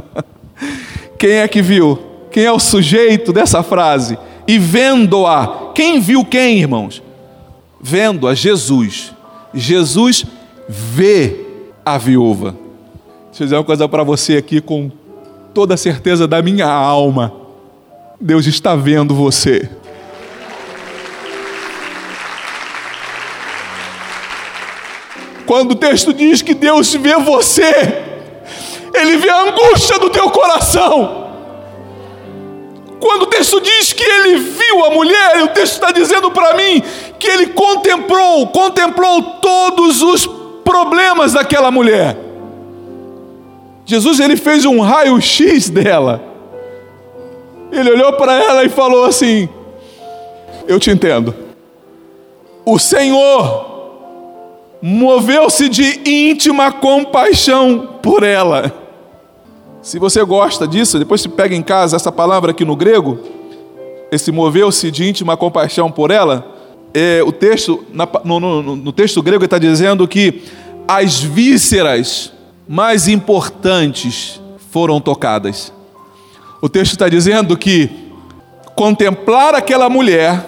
Quem 1.17 1.33
é 1.33 1.47
que 1.47 1.61
viu? 1.61 1.99
Quem 2.31 2.45
é 2.45 2.51
o 2.51 2.59
sujeito 2.59 3.31
dessa 3.31 3.61
frase? 3.61 4.17
E 4.47 4.57
vendo-a. 4.57 5.71
Quem 5.73 5.99
viu 5.99 6.25
quem, 6.25 6.59
irmãos? 6.59 7.01
Vendo-a, 7.81 8.33
Jesus. 8.33 9.13
Jesus 9.53 10.25
vê 10.67 11.45
a 11.85 11.97
viúva. 11.97 12.55
Deixa 13.25 13.43
eu 13.43 13.45
dizer 13.45 13.55
uma 13.55 13.63
coisa 13.63 13.87
para 13.87 14.03
você 14.03 14.37
aqui 14.37 14.61
com 14.61 14.91
toda 15.53 15.73
a 15.73 15.77
certeza 15.77 16.27
da 16.27 16.41
minha 16.41 16.67
alma. 16.67 17.33
Deus 18.19 18.45
está 18.47 18.75
vendo 18.75 19.13
você. 19.13 19.69
Quando 25.45 25.71
o 25.71 25.75
texto 25.75 26.13
diz 26.13 26.41
que 26.41 26.53
Deus 26.53 26.93
vê 26.93 27.15
você, 27.15 27.71
Ele 28.93 29.17
vê 29.17 29.29
a 29.29 29.41
angústia 29.49 29.99
do 29.99 30.09
teu 30.09 30.29
coração. 30.29 31.22
Quando 33.03 33.23
o 33.23 33.27
texto 33.27 33.59
diz 33.59 33.91
que 33.91 34.01
ele 34.01 34.37
viu 34.37 34.85
a 34.85 34.91
mulher, 34.91 35.43
o 35.43 35.49
texto 35.49 35.73
está 35.73 35.91
dizendo 35.91 36.31
para 36.31 36.53
mim 36.53 36.81
que 37.19 37.27
ele 37.27 37.47
contemplou, 37.47 38.47
contemplou 38.47 39.21
todos 39.41 40.01
os 40.01 40.25
problemas 40.63 41.33
daquela 41.33 41.69
mulher. 41.69 42.15
Jesus 43.85 44.21
ele 44.21 44.37
fez 44.37 44.63
um 44.63 44.79
raio-x 44.79 45.69
dela. 45.69 46.23
Ele 47.73 47.91
olhou 47.91 48.13
para 48.13 48.41
ela 48.41 48.63
e 48.63 48.69
falou 48.69 49.03
assim: 49.03 49.49
Eu 50.65 50.79
te 50.79 50.89
entendo. 50.89 51.35
O 52.63 52.79
Senhor 52.79 53.99
moveu-se 54.81 55.67
de 55.67 56.09
íntima 56.09 56.71
compaixão 56.71 57.99
por 58.01 58.23
ela. 58.23 58.82
Se 59.83 59.99
você 59.99 60.23
gosta 60.23 60.65
disso, 60.65 60.97
depois 60.97 61.19
se 61.19 61.27
pega 61.27 61.53
em 61.53 61.61
casa 61.61 61.97
essa 61.97 62.09
palavra 62.09 62.51
aqui 62.51 62.63
no 62.63 62.73
grego, 62.73 63.19
esse 64.09 64.31
moveu-se 64.31 64.89
de 64.89 65.05
íntima 65.09 65.35
compaixão 65.35 65.91
por 65.91 66.09
ela, 66.09 66.47
é, 66.93 67.21
o 67.21 67.33
texto, 67.33 67.83
na, 67.91 68.07
no, 68.23 68.39
no, 68.39 68.75
no 68.77 68.93
texto 68.93 69.21
grego 69.21 69.43
está 69.43 69.57
dizendo 69.57 70.07
que 70.07 70.43
as 70.87 71.21
vísceras 71.21 72.31
mais 72.65 73.09
importantes 73.09 74.41
foram 74.71 75.01
tocadas. 75.01 75.73
O 76.61 76.69
texto 76.69 76.93
está 76.93 77.09
dizendo 77.09 77.57
que 77.57 77.89
contemplar 78.75 79.53
aquela 79.53 79.89
mulher, 79.89 80.45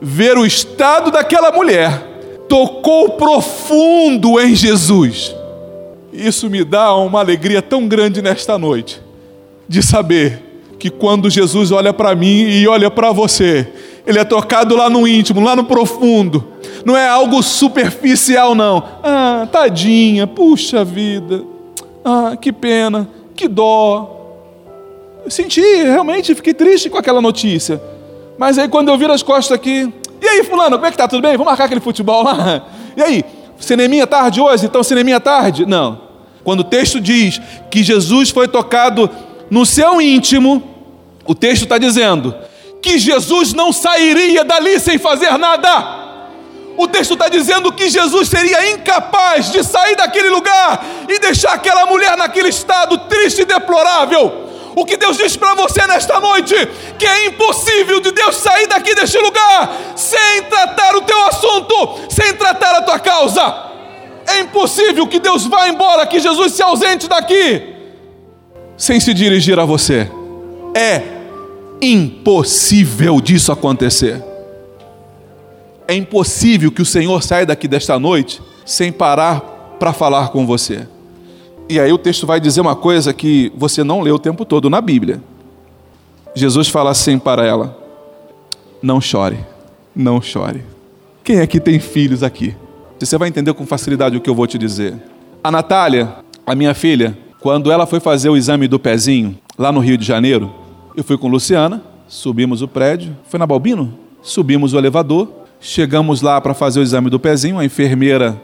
ver 0.00 0.38
o 0.38 0.46
estado 0.46 1.10
daquela 1.10 1.52
mulher, 1.52 2.46
tocou 2.48 3.10
profundo 3.10 4.40
em 4.40 4.54
Jesus. 4.54 5.41
Isso 6.12 6.50
me 6.50 6.62
dá 6.62 6.94
uma 6.94 7.20
alegria 7.20 7.62
tão 7.62 7.88
grande 7.88 8.20
nesta 8.20 8.58
noite, 8.58 9.00
de 9.66 9.82
saber 9.82 10.42
que 10.78 10.90
quando 10.90 11.30
Jesus 11.30 11.70
olha 11.70 11.92
para 11.92 12.14
mim 12.14 12.42
e 12.48 12.68
olha 12.68 12.90
para 12.90 13.12
você, 13.12 13.66
Ele 14.06 14.18
é 14.18 14.24
tocado 14.24 14.76
lá 14.76 14.90
no 14.90 15.06
íntimo, 15.06 15.40
lá 15.40 15.56
no 15.56 15.64
profundo. 15.64 16.48
Não 16.84 16.96
é 16.96 17.08
algo 17.08 17.42
superficial, 17.42 18.54
não. 18.54 18.82
Ah, 19.02 19.48
tadinha, 19.50 20.26
puxa 20.26 20.84
vida. 20.84 21.44
Ah, 22.04 22.36
que 22.38 22.52
pena, 22.52 23.08
que 23.34 23.48
dó. 23.48 24.18
Eu 25.24 25.30
senti, 25.30 25.60
realmente 25.60 26.34
fiquei 26.34 26.52
triste 26.52 26.90
com 26.90 26.98
aquela 26.98 27.22
notícia. 27.22 27.80
Mas 28.36 28.58
aí 28.58 28.68
quando 28.68 28.88
eu 28.88 28.98
viro 28.98 29.12
as 29.12 29.22
costas 29.22 29.54
aqui, 29.54 29.92
e 30.22 30.28
aí, 30.28 30.44
fulano, 30.44 30.76
como 30.76 30.86
é 30.86 30.90
que 30.92 30.96
tá? 30.96 31.08
Tudo 31.08 31.20
bem? 31.20 31.32
Vamos 31.32 31.46
marcar 31.46 31.64
aquele 31.64 31.80
futebol 31.80 32.22
lá? 32.22 32.64
E 32.94 33.02
aí, 33.02 33.24
cineminha 33.62 34.06
tarde 34.06 34.40
hoje? 34.40 34.66
Então, 34.66 34.82
cineminha 34.82 35.20
tarde? 35.20 35.64
Não. 35.64 36.00
Quando 36.44 36.60
o 36.60 36.64
texto 36.64 37.00
diz 37.00 37.40
que 37.70 37.82
Jesus 37.82 38.30
foi 38.30 38.48
tocado 38.48 39.08
no 39.50 39.64
seu 39.64 40.00
íntimo, 40.00 40.62
o 41.24 41.34
texto 41.34 41.62
está 41.62 41.78
dizendo 41.78 42.34
que 42.82 42.98
Jesus 42.98 43.54
não 43.54 43.72
sairia 43.72 44.44
dali 44.44 44.78
sem 44.80 44.98
fazer 44.98 45.38
nada. 45.38 46.02
O 46.76 46.88
texto 46.88 47.12
está 47.12 47.28
dizendo 47.28 47.70
que 47.72 47.88
Jesus 47.88 48.28
seria 48.28 48.72
incapaz 48.72 49.52
de 49.52 49.62
sair 49.62 49.94
daquele 49.94 50.30
lugar 50.30 50.84
e 51.08 51.18
deixar 51.18 51.52
aquela 51.52 51.86
mulher 51.86 52.16
naquele 52.16 52.48
estado 52.48 52.98
triste 52.98 53.42
e 53.42 53.44
deplorável. 53.44 54.51
O 54.74 54.84
que 54.84 54.96
Deus 54.96 55.16
diz 55.16 55.36
para 55.36 55.54
você 55.54 55.86
nesta 55.86 56.18
noite, 56.20 56.54
que 56.98 57.06
é 57.06 57.26
impossível 57.26 58.00
de 58.00 58.10
Deus 58.12 58.36
sair 58.36 58.66
daqui 58.66 58.94
deste 58.94 59.18
lugar 59.18 59.94
sem 59.96 60.42
tratar 60.44 60.96
o 60.96 61.02
teu 61.02 61.26
assunto, 61.26 61.74
sem 62.08 62.34
tratar 62.34 62.76
a 62.76 62.82
tua 62.82 62.98
causa. 62.98 63.70
É 64.26 64.40
impossível 64.40 65.06
que 65.06 65.18
Deus 65.18 65.46
vá 65.46 65.68
embora, 65.68 66.06
que 66.06 66.20
Jesus 66.20 66.52
se 66.52 66.62
ausente 66.62 67.08
daqui 67.08 67.72
sem 68.76 68.98
se 68.98 69.14
dirigir 69.14 69.58
a 69.60 69.64
você. 69.64 70.10
É 70.74 71.02
impossível 71.80 73.20
disso 73.20 73.52
acontecer. 73.52 74.20
É 75.86 75.94
impossível 75.94 76.70
que 76.72 76.82
o 76.82 76.86
Senhor 76.86 77.22
saia 77.22 77.46
daqui 77.46 77.68
desta 77.68 77.98
noite 77.98 78.42
sem 78.64 78.90
parar 78.90 79.40
para 79.78 79.92
falar 79.92 80.30
com 80.30 80.46
você. 80.46 80.88
E 81.72 81.80
aí 81.80 81.90
o 81.90 81.96
texto 81.96 82.26
vai 82.26 82.38
dizer 82.38 82.60
uma 82.60 82.76
coisa 82.76 83.14
que 83.14 83.50
você 83.56 83.82
não 83.82 84.02
leu 84.02 84.16
o 84.16 84.18
tempo 84.18 84.44
todo 84.44 84.68
na 84.68 84.78
Bíblia. 84.78 85.22
Jesus 86.34 86.68
fala 86.68 86.90
assim 86.90 87.18
para 87.18 87.46
ela: 87.46 87.74
Não 88.82 89.00
chore, 89.00 89.38
não 89.96 90.20
chore. 90.20 90.62
Quem 91.24 91.40
aqui 91.40 91.58
tem 91.58 91.80
filhos 91.80 92.22
aqui? 92.22 92.54
Você 93.00 93.16
vai 93.16 93.30
entender 93.30 93.54
com 93.54 93.64
facilidade 93.64 94.18
o 94.18 94.20
que 94.20 94.28
eu 94.28 94.34
vou 94.34 94.46
te 94.46 94.58
dizer. 94.58 95.00
A 95.42 95.50
Natália, 95.50 96.14
a 96.46 96.54
minha 96.54 96.74
filha, 96.74 97.16
quando 97.40 97.72
ela 97.72 97.86
foi 97.86 98.00
fazer 98.00 98.28
o 98.28 98.36
exame 98.36 98.68
do 98.68 98.78
pezinho, 98.78 99.34
lá 99.56 99.72
no 99.72 99.80
Rio 99.80 99.96
de 99.96 100.04
Janeiro, 100.04 100.52
eu 100.94 101.02
fui 101.02 101.16
com 101.16 101.26
Luciana, 101.26 101.82
subimos 102.06 102.60
o 102.60 102.68
prédio, 102.68 103.16
foi 103.30 103.40
na 103.40 103.46
Balbino? 103.46 103.98
Subimos 104.20 104.74
o 104.74 104.78
elevador, 104.78 105.26
chegamos 105.58 106.20
lá 106.20 106.38
para 106.38 106.52
fazer 106.52 106.80
o 106.80 106.82
exame 106.82 107.08
do 107.08 107.18
pezinho, 107.18 107.58
a 107.58 107.64
enfermeira, 107.64 108.38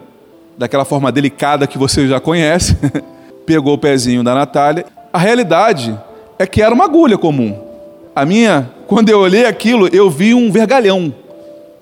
daquela 0.56 0.86
forma 0.86 1.12
delicada 1.12 1.66
que 1.66 1.76
você 1.76 2.08
já 2.08 2.18
conhece, 2.18 2.74
pegou 3.48 3.72
o 3.72 3.78
pezinho 3.78 4.22
da 4.22 4.34
Natália. 4.34 4.84
A 5.10 5.16
realidade 5.16 5.98
é 6.38 6.46
que 6.46 6.60
era 6.60 6.74
uma 6.74 6.84
agulha 6.84 7.16
comum. 7.16 7.58
A 8.14 8.26
minha, 8.26 8.70
quando 8.86 9.08
eu 9.08 9.20
olhei 9.20 9.46
aquilo, 9.46 9.88
eu 9.88 10.10
vi 10.10 10.34
um 10.34 10.52
vergalhão. 10.52 11.14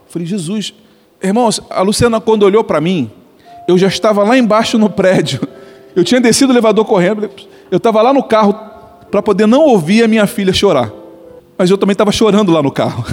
Falei, 0.09 0.29
Jesus, 0.29 0.73
irmãos, 1.21 1.61
a 1.69 1.83
Luciana, 1.83 2.21
quando 2.21 2.45
olhou 2.45 2.63
para 2.63 2.81
mim, 2.81 3.11
eu 3.67 3.77
já 3.77 3.89
estava 3.89 4.23
lá 4.23 4.39
embaixo 4.39 4.79
no 4.79 4.89
prédio. 4.89 5.41
Eu 5.97 6.05
tinha 6.05 6.21
descido 6.21 6.53
o 6.53 6.55
elevador 6.55 6.85
correndo, 6.85 7.29
eu 7.69 7.79
estava 7.79 8.01
lá 8.01 8.13
no 8.13 8.23
carro, 8.23 8.55
para 9.11 9.21
poder 9.21 9.47
não 9.47 9.63
ouvir 9.63 10.05
a 10.05 10.09
minha 10.09 10.27
filha 10.29 10.53
chorar. 10.53 10.93
Mas 11.59 11.69
eu 11.69 11.77
também 11.77 11.93
estava 11.93 12.13
chorando 12.13 12.53
lá 12.53 12.63
no 12.63 12.71
carro. 12.71 13.05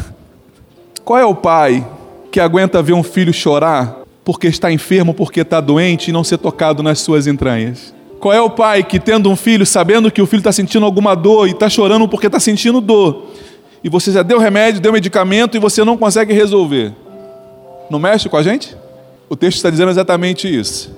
Qual 1.04 1.18
é 1.18 1.26
o 1.26 1.34
pai 1.34 1.84
que 2.32 2.40
aguenta 2.40 2.84
ver 2.84 2.94
um 2.94 3.02
filho 3.02 3.34
chorar 3.34 4.02
porque 4.24 4.46
está 4.46 4.72
enfermo, 4.72 5.12
porque 5.12 5.42
está 5.42 5.60
doente 5.60 6.10
e 6.10 6.14
não 6.14 6.24
ser 6.24 6.38
tocado 6.38 6.84
nas 6.84 7.00
suas 7.00 7.26
entranhas? 7.26 7.94
Qual 8.24 8.34
é 8.34 8.40
o 8.40 8.50
pai 8.50 8.84
que, 8.86 9.02
tendo 9.02 9.30
um 9.30 9.36
filho, 9.36 9.66
sabendo 9.66 10.10
que 10.10 10.22
o 10.22 10.26
filho 10.26 10.40
está 10.40 10.54
sentindo 10.54 10.86
alguma 10.86 11.14
dor 11.14 11.46
e 11.46 11.52
está 11.52 11.70
chorando 11.70 12.08
porque 12.08 12.28
está 12.28 12.40
sentindo 12.40 12.80
dor, 12.80 13.26
e 13.84 13.90
você 13.90 14.14
já 14.14 14.24
deu 14.24 14.40
remédio, 14.40 14.80
deu 14.80 14.94
medicamento 14.94 15.58
e 15.58 15.60
você 15.60 15.84
não 15.84 15.98
consegue 15.98 16.32
resolver? 16.32 16.94
Não 17.90 18.00
mexe 18.00 18.30
com 18.30 18.38
a 18.38 18.42
gente? 18.42 18.78
O 19.30 19.36
texto 19.36 19.58
está 19.58 19.70
dizendo 19.70 19.92
exatamente 19.92 20.48
isso. 20.48 20.96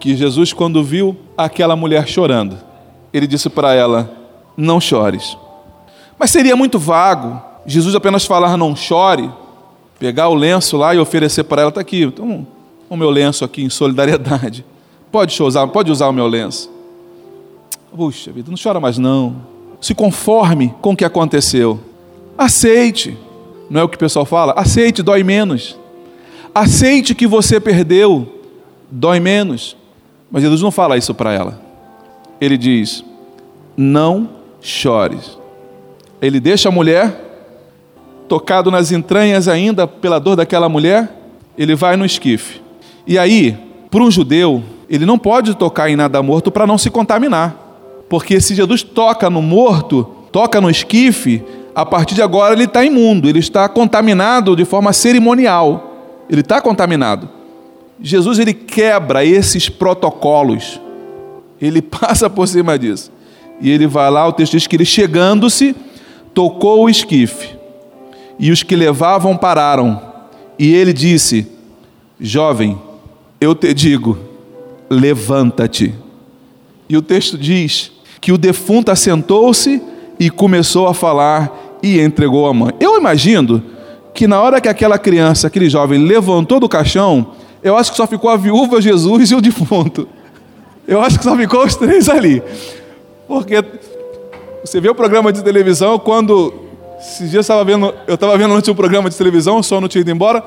Que 0.00 0.16
Jesus, 0.16 0.52
quando 0.52 0.82
viu 0.82 1.16
aquela 1.38 1.76
mulher 1.76 2.08
chorando, 2.08 2.58
ele 3.12 3.28
disse 3.28 3.48
para 3.48 3.72
ela: 3.72 4.10
Não 4.56 4.80
chores. 4.80 5.38
Mas 6.18 6.32
seria 6.32 6.56
muito 6.56 6.76
vago 6.76 7.40
Jesus 7.64 7.94
apenas 7.94 8.24
falar 8.24 8.56
não 8.56 8.74
chore, 8.74 9.30
pegar 10.00 10.28
o 10.28 10.34
lenço 10.34 10.76
lá 10.76 10.92
e 10.92 10.98
oferecer 10.98 11.44
para 11.44 11.62
ela, 11.62 11.68
está 11.68 11.80
aqui, 11.80 12.02
então, 12.02 12.44
o 12.90 12.96
meu 12.96 13.10
lenço 13.10 13.44
aqui 13.44 13.62
em 13.62 13.70
solidariedade. 13.70 14.64
Pode 15.14 15.40
usar, 15.40 15.64
pode 15.68 15.92
usar 15.92 16.08
o 16.08 16.12
meu 16.12 16.26
lenço. 16.26 16.68
Puxa 17.96 18.32
vida, 18.32 18.50
não 18.50 18.58
chora 18.60 18.80
mais 18.80 18.98
não. 18.98 19.36
Se 19.80 19.94
conforme 19.94 20.74
com 20.80 20.90
o 20.90 20.96
que 20.96 21.04
aconteceu. 21.04 21.78
Aceite. 22.36 23.16
Não 23.70 23.80
é 23.80 23.84
o 23.84 23.88
que 23.88 23.94
o 23.94 24.00
pessoal 24.00 24.24
fala? 24.24 24.54
Aceite, 24.56 25.04
dói 25.04 25.22
menos. 25.22 25.78
Aceite 26.52 27.14
que 27.14 27.28
você 27.28 27.60
perdeu, 27.60 28.26
dói 28.90 29.20
menos. 29.20 29.76
Mas 30.32 30.42
Jesus 30.42 30.60
não 30.60 30.72
fala 30.72 30.96
isso 30.96 31.14
para 31.14 31.32
ela. 31.32 31.60
Ele 32.40 32.58
diz: 32.58 33.04
Não 33.76 34.28
chores. 34.60 35.38
Ele 36.20 36.40
deixa 36.40 36.70
a 36.70 36.72
mulher, 36.72 37.46
tocado 38.26 38.68
nas 38.68 38.90
entranhas 38.90 39.46
ainda 39.46 39.86
pela 39.86 40.18
dor 40.18 40.34
daquela 40.34 40.68
mulher, 40.68 41.08
ele 41.56 41.76
vai 41.76 41.96
no 41.96 42.04
esquife. 42.04 42.60
E 43.06 43.16
aí, 43.16 43.56
para 43.88 44.02
um 44.02 44.10
judeu, 44.10 44.73
ele 44.88 45.06
não 45.06 45.18
pode 45.18 45.54
tocar 45.54 45.88
em 45.90 45.96
nada 45.96 46.22
morto 46.22 46.50
para 46.50 46.66
não 46.66 46.78
se 46.78 46.90
contaminar. 46.90 47.56
Porque 48.08 48.40
se 48.40 48.54
Jesus 48.54 48.82
toca 48.82 49.30
no 49.30 49.40
morto, 49.40 50.04
toca 50.30 50.60
no 50.60 50.70
esquife, 50.70 51.42
a 51.74 51.84
partir 51.84 52.14
de 52.14 52.22
agora 52.22 52.54
ele 52.54 52.64
está 52.64 52.84
imundo, 52.84 53.28
ele 53.28 53.40
está 53.40 53.68
contaminado 53.68 54.54
de 54.54 54.64
forma 54.64 54.92
cerimonial. 54.92 55.92
Ele 56.30 56.40
está 56.40 56.60
contaminado. 56.60 57.28
Jesus 58.00 58.38
ele 58.38 58.54
quebra 58.54 59.24
esses 59.24 59.68
protocolos. 59.68 60.80
Ele 61.60 61.80
passa 61.82 62.30
por 62.30 62.46
cima 62.46 62.78
disso. 62.78 63.10
E 63.60 63.70
ele 63.70 63.86
vai 63.86 64.10
lá, 64.10 64.26
o 64.26 64.32
texto 64.32 64.52
diz 64.52 64.66
que 64.66 64.76
ele 64.76 64.84
chegando-se, 64.84 65.74
tocou 66.32 66.84
o 66.84 66.90
esquife. 66.90 67.56
E 68.38 68.50
os 68.50 68.62
que 68.62 68.74
levavam 68.74 69.36
pararam. 69.36 70.00
E 70.58 70.74
ele 70.74 70.92
disse: 70.92 71.46
Jovem, 72.20 72.78
eu 73.40 73.54
te 73.54 73.72
digo, 73.72 74.18
levanta-te. 74.90 75.94
E 76.88 76.96
o 76.96 77.02
texto 77.02 77.38
diz 77.38 77.92
que 78.20 78.32
o 78.32 78.38
defunto 78.38 78.90
assentou-se 78.90 79.82
e 80.18 80.30
começou 80.30 80.86
a 80.86 80.94
falar 80.94 81.78
e 81.82 82.00
entregou 82.00 82.46
a 82.46 82.54
mãe. 82.54 82.72
Eu 82.80 82.96
imagino 82.98 83.62
que 84.14 84.26
na 84.26 84.40
hora 84.40 84.60
que 84.60 84.68
aquela 84.68 84.98
criança, 84.98 85.46
aquele 85.46 85.68
jovem 85.68 85.98
levantou 85.98 86.60
do 86.60 86.68
caixão, 86.68 87.32
eu 87.62 87.76
acho 87.76 87.90
que 87.90 87.96
só 87.96 88.06
ficou 88.06 88.30
a 88.30 88.36
viúva, 88.36 88.80
Jesus 88.80 89.30
e 89.30 89.34
o 89.34 89.40
defunto. 89.40 90.08
Eu 90.86 91.00
acho 91.00 91.18
que 91.18 91.24
só 91.24 91.36
ficou 91.36 91.64
os 91.64 91.74
três 91.74 92.08
ali. 92.08 92.42
Porque 93.26 93.64
você 94.64 94.80
vê 94.80 94.88
o 94.88 94.94
programa 94.94 95.32
de 95.32 95.42
televisão 95.42 95.98
quando. 95.98 96.54
Esses 96.98 97.30
dias 97.30 97.34
eu 97.34 97.40
estava 97.40 97.64
vendo, 97.64 97.94
eu 98.06 98.14
estava 98.14 98.38
vendo 98.38 98.54
antes 98.54 98.68
um 98.68 98.74
programa 98.74 99.10
de 99.10 99.16
televisão, 99.16 99.60
o 99.60 99.80
não 99.80 99.88
tinha 99.88 100.00
ido 100.00 100.10
embora. 100.10 100.42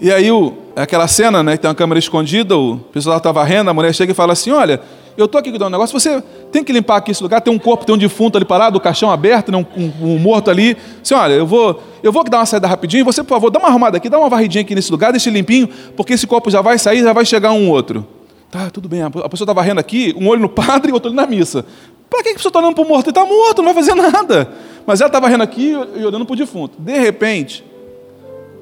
E 0.00 0.12
aí, 0.12 0.30
o, 0.30 0.54
aquela 0.76 1.08
cena, 1.08 1.42
né, 1.42 1.56
que 1.56 1.62
tem 1.62 1.68
uma 1.68 1.74
câmera 1.74 1.98
escondida, 1.98 2.56
o 2.56 2.78
pessoal 2.92 3.16
estava 3.16 3.40
varrendo, 3.40 3.68
a 3.68 3.74
mulher 3.74 3.92
chega 3.92 4.12
e 4.12 4.14
fala 4.14 4.32
assim: 4.32 4.52
Olha, 4.52 4.80
eu 5.16 5.24
estou 5.24 5.40
aqui 5.40 5.50
cuidando 5.50 5.68
um 5.68 5.72
negócio, 5.72 5.98
você 5.98 6.22
tem 6.52 6.62
que 6.62 6.72
limpar 6.72 6.98
aqui 6.98 7.10
esse 7.10 7.20
lugar, 7.20 7.40
tem 7.40 7.52
um 7.52 7.58
corpo, 7.58 7.84
tem 7.84 7.92
um 7.92 7.98
defunto 7.98 8.38
ali 8.38 8.44
parado, 8.44 8.78
o 8.78 8.80
caixão 8.80 9.10
aberto, 9.10 9.50
né, 9.50 9.58
um, 9.58 9.82
um, 9.82 10.14
um 10.14 10.18
morto 10.18 10.48
ali. 10.48 10.76
Assim, 11.02 11.14
olha, 11.14 11.34
eu 11.34 11.44
vou, 11.44 11.82
eu 12.00 12.12
vou 12.12 12.22
dar 12.22 12.38
uma 12.38 12.46
saída 12.46 12.68
rapidinho, 12.68 13.04
você, 13.04 13.24
por 13.24 13.30
favor, 13.30 13.50
dá 13.50 13.58
uma 13.58 13.68
arrumada 13.68 13.96
aqui, 13.96 14.08
dá 14.08 14.16
uma 14.16 14.28
varridinha 14.28 14.62
aqui 14.62 14.76
nesse 14.76 14.92
lugar, 14.92 15.10
deixe 15.10 15.28
limpinho, 15.28 15.68
porque 15.96 16.12
esse 16.12 16.28
corpo 16.28 16.48
já 16.48 16.60
vai 16.60 16.78
sair, 16.78 17.02
já 17.02 17.12
vai 17.12 17.24
chegar 17.24 17.50
um 17.50 17.68
outro. 17.68 18.06
Tá, 18.48 18.70
tudo 18.70 18.88
bem, 18.88 19.02
a 19.02 19.10
pessoa 19.10 19.44
está 19.44 19.52
varrendo 19.52 19.80
aqui, 19.80 20.14
um 20.16 20.28
olho 20.28 20.42
no 20.42 20.48
padre 20.48 20.90
e 20.90 20.94
outro 20.94 21.10
olho 21.10 21.16
na 21.16 21.26
missa. 21.26 21.66
Para 22.08 22.22
que 22.22 22.28
a 22.28 22.34
pessoa 22.34 22.50
está 22.50 22.60
olhando 22.60 22.76
para 22.76 22.84
o 22.84 22.88
morto? 22.88 23.06
Ele 23.06 23.10
está 23.10 23.24
morto, 23.24 23.60
não 23.60 23.74
vai 23.74 23.74
fazer 23.74 23.94
nada. 23.94 24.48
Mas 24.86 25.00
ela 25.00 25.08
estava 25.08 25.26
varrendo 25.26 25.42
aqui 25.42 25.72
e 25.96 26.04
olhando 26.04 26.24
para 26.24 26.32
o 26.32 26.36
defunto. 26.36 26.80
De 26.80 26.96
repente, 26.98 27.64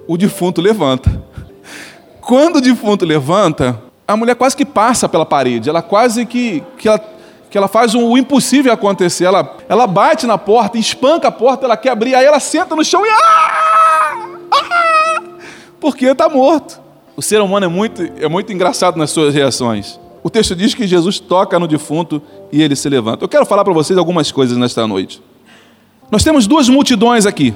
o 0.09 0.17
defunto 0.17 0.61
levanta. 0.61 1.23
Quando 2.27 2.57
o 2.57 2.61
defunto 2.61 3.05
levanta, 3.05 3.81
a 4.07 4.17
mulher 4.17 4.35
quase 4.35 4.57
que 4.57 4.65
passa 4.65 5.09
pela 5.09 5.25
parede, 5.25 5.71
ela 5.71 5.81
quase 5.81 6.27
que, 6.27 6.61
que, 6.77 6.89
ela, 6.89 7.01
que 7.49 7.57
ela 7.57 7.69
faz 7.69 7.95
o 7.95 8.19
impossível 8.19 8.73
acontecer. 8.73 9.27
Ela, 9.27 9.57
ela 9.69 9.87
bate 9.87 10.27
na 10.27 10.37
porta, 10.37 10.77
espanca 10.77 11.29
a 11.29 11.31
porta, 11.31 11.67
ela 11.67 11.77
quer 11.77 11.91
abrir, 11.91 12.17
aí 12.17 12.25
ela 12.27 12.41
senta 12.41 12.75
no 12.75 12.85
chão 12.85 13.07
e. 13.07 13.09
Ah! 13.09 14.29
Ah! 14.51 15.23
Porque 15.79 16.05
está 16.07 16.29
morto. 16.29 16.81
O 17.17 17.23
ser 17.23 17.41
humano 17.41 17.67
é 17.67 17.69
muito, 17.69 18.03
é 18.03 18.29
muito 18.29 18.53
engraçado 18.53 18.97
nas 18.97 19.11
suas 19.13 19.33
reações. 19.33 20.01
O 20.21 20.29
texto 20.29 20.57
diz 20.57 20.75
que 20.75 20.85
Jesus 20.85 21.21
toca 21.21 21.61
no 21.61 21.69
defunto 21.69 22.21
e 22.51 22.61
ele 22.61 22.75
se 22.75 22.89
levanta. 22.89 23.23
Eu 23.25 23.29
quero 23.29 23.47
falar 23.47 23.63
para 23.63 23.73
vocês 23.73 23.97
algumas 23.97 24.33
coisas 24.33 24.59
nesta 24.59 24.85
noite. 24.85 25.23
Nós 26.11 26.25
temos 26.25 26.49
duas 26.49 26.69
multidões 26.69 27.25
aqui. 27.25 27.55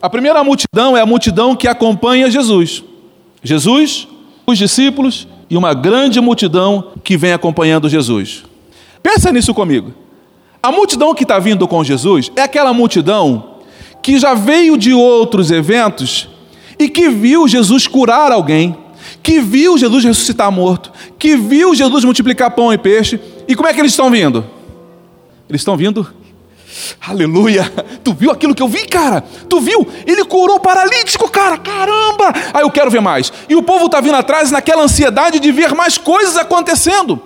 A 0.00 0.08
primeira 0.08 0.44
multidão 0.44 0.96
é 0.96 1.00
a 1.00 1.06
multidão 1.06 1.56
que 1.56 1.66
acompanha 1.66 2.30
Jesus. 2.30 2.84
Jesus 3.42 4.08
os 4.46 4.56
discípulos 4.56 5.28
e 5.50 5.56
uma 5.56 5.74
grande 5.74 6.20
multidão 6.20 6.92
que 7.04 7.16
vem 7.16 7.32
acompanhando 7.32 7.88
Jesus. 7.88 8.44
Pensa 9.02 9.30
nisso 9.30 9.52
comigo. 9.52 9.92
A 10.62 10.72
multidão 10.72 11.14
que 11.14 11.22
está 11.22 11.38
vindo 11.38 11.68
com 11.68 11.84
Jesus 11.84 12.32
é 12.34 12.42
aquela 12.42 12.72
multidão 12.72 13.58
que 14.02 14.18
já 14.18 14.34
veio 14.34 14.76
de 14.76 14.92
outros 14.92 15.50
eventos 15.50 16.28
e 16.78 16.88
que 16.88 17.08
viu 17.10 17.46
Jesus 17.46 17.86
curar 17.86 18.32
alguém, 18.32 18.76
que 19.22 19.40
viu 19.40 19.76
Jesus 19.76 20.04
ressuscitar 20.04 20.50
morto, 20.50 20.90
que 21.18 21.36
viu 21.36 21.74
Jesus 21.74 22.04
multiplicar 22.04 22.50
pão 22.52 22.72
e 22.72 22.78
peixe. 22.78 23.20
E 23.46 23.54
como 23.54 23.68
é 23.68 23.74
que 23.74 23.80
eles 23.80 23.92
estão 23.92 24.10
vindo? 24.10 24.44
Eles 25.48 25.60
estão 25.60 25.76
vindo 25.76 26.06
Aleluia! 27.06 27.70
Tu 28.04 28.12
viu 28.12 28.30
aquilo 28.30 28.54
que 28.54 28.62
eu 28.62 28.68
vi, 28.68 28.86
cara? 28.86 29.22
Tu 29.48 29.60
viu? 29.60 29.86
Ele 30.06 30.24
curou 30.24 30.56
o 30.56 30.60
paralítico, 30.60 31.28
cara! 31.30 31.56
Caramba! 31.56 32.32
Aí 32.52 32.62
eu 32.62 32.70
quero 32.70 32.90
ver 32.90 33.00
mais. 33.00 33.32
E 33.48 33.54
o 33.54 33.62
povo 33.62 33.86
está 33.86 34.00
vindo 34.00 34.16
atrás 34.16 34.50
naquela 34.50 34.82
ansiedade 34.82 35.40
de 35.40 35.50
ver 35.52 35.74
mais 35.74 35.96
coisas 35.96 36.36
acontecendo. 36.36 37.20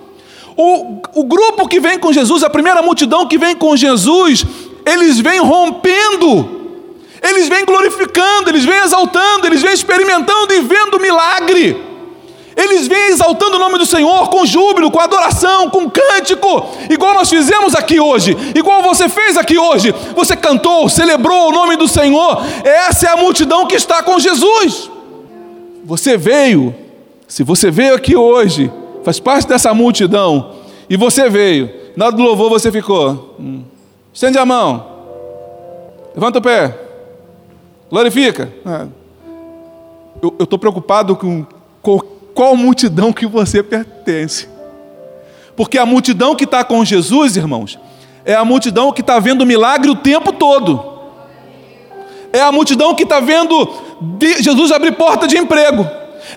O, 0.55 1.01
o 1.15 1.23
grupo 1.23 1.67
que 1.67 1.79
vem 1.79 1.97
com 1.97 2.13
Jesus, 2.13 2.43
a 2.43 2.49
primeira 2.49 2.81
multidão 2.81 3.27
que 3.27 3.37
vem 3.37 3.55
com 3.55 3.75
Jesus, 3.75 4.45
eles 4.85 5.19
vêm 5.19 5.39
rompendo, 5.39 6.61
eles 7.21 7.47
vêm 7.47 7.65
glorificando, 7.65 8.49
eles 8.49 8.63
vêm 8.63 8.77
exaltando, 8.79 9.47
eles 9.47 9.61
vêm 9.61 9.73
experimentando 9.73 10.53
e 10.53 10.61
vendo 10.61 10.99
milagre. 10.99 11.92
Eles 12.55 12.87
vêm 12.87 13.07
exaltando 13.09 13.55
o 13.55 13.59
nome 13.59 13.77
do 13.77 13.85
Senhor 13.85 14.29
com 14.29 14.45
júbilo, 14.45 14.91
com 14.91 14.99
adoração, 14.99 15.69
com 15.69 15.89
cântico, 15.89 16.67
igual 16.89 17.13
nós 17.13 17.29
fizemos 17.29 17.73
aqui 17.75 17.99
hoje, 17.99 18.35
igual 18.55 18.81
você 18.81 19.09
fez 19.09 19.37
aqui 19.37 19.57
hoje. 19.57 19.93
Você 20.15 20.35
cantou, 20.35 20.87
celebrou 20.87 21.49
o 21.49 21.51
nome 21.51 21.75
do 21.75 21.87
Senhor. 21.87 22.43
Essa 22.63 23.07
é 23.07 23.09
a 23.11 23.17
multidão 23.17 23.65
que 23.65 23.75
está 23.75 24.03
com 24.03 24.19
Jesus. 24.19 24.89
Você 25.83 26.15
veio, 26.15 26.73
se 27.27 27.43
você 27.43 27.71
veio 27.71 27.95
aqui 27.95 28.15
hoje, 28.15 28.71
faz 29.03 29.19
parte 29.19 29.47
dessa 29.47 29.73
multidão, 29.73 30.55
e 30.89 30.95
você 30.95 31.29
veio, 31.29 31.69
na 31.95 32.05
hora 32.05 32.15
do 32.15 32.23
louvor 32.23 32.49
você 32.49 32.71
ficou. 32.71 33.35
Hum. 33.39 33.63
Estende 34.13 34.37
a 34.37 34.45
mão, 34.45 34.85
levanta 36.13 36.37
o 36.37 36.41
pé, 36.41 36.77
glorifica. 37.89 38.53
É. 38.65 38.87
Eu 40.21 40.43
estou 40.43 40.57
preocupado 40.57 41.15
com, 41.17 41.45
com 41.81 42.12
qual 42.33 42.55
multidão 42.55 43.13
que 43.13 43.25
você 43.25 43.61
pertence. 43.61 44.47
Porque 45.55 45.77
a 45.77 45.85
multidão 45.85 46.35
que 46.35 46.45
está 46.45 46.63
com 46.63 46.83
Jesus, 46.83 47.35
irmãos, 47.35 47.79
é 48.25 48.33
a 48.33 48.45
multidão 48.45 48.91
que 48.91 49.01
está 49.01 49.19
vendo 49.19 49.45
milagre 49.45 49.89
o 49.89 49.95
tempo 49.95 50.31
todo. 50.33 50.93
É 52.31 52.41
a 52.41 52.51
multidão 52.51 52.95
que 52.95 53.03
está 53.03 53.19
vendo 53.19 53.69
Jesus 54.39 54.71
abrir 54.71 54.93
porta 54.93 55.27
de 55.27 55.37
emprego. 55.37 55.87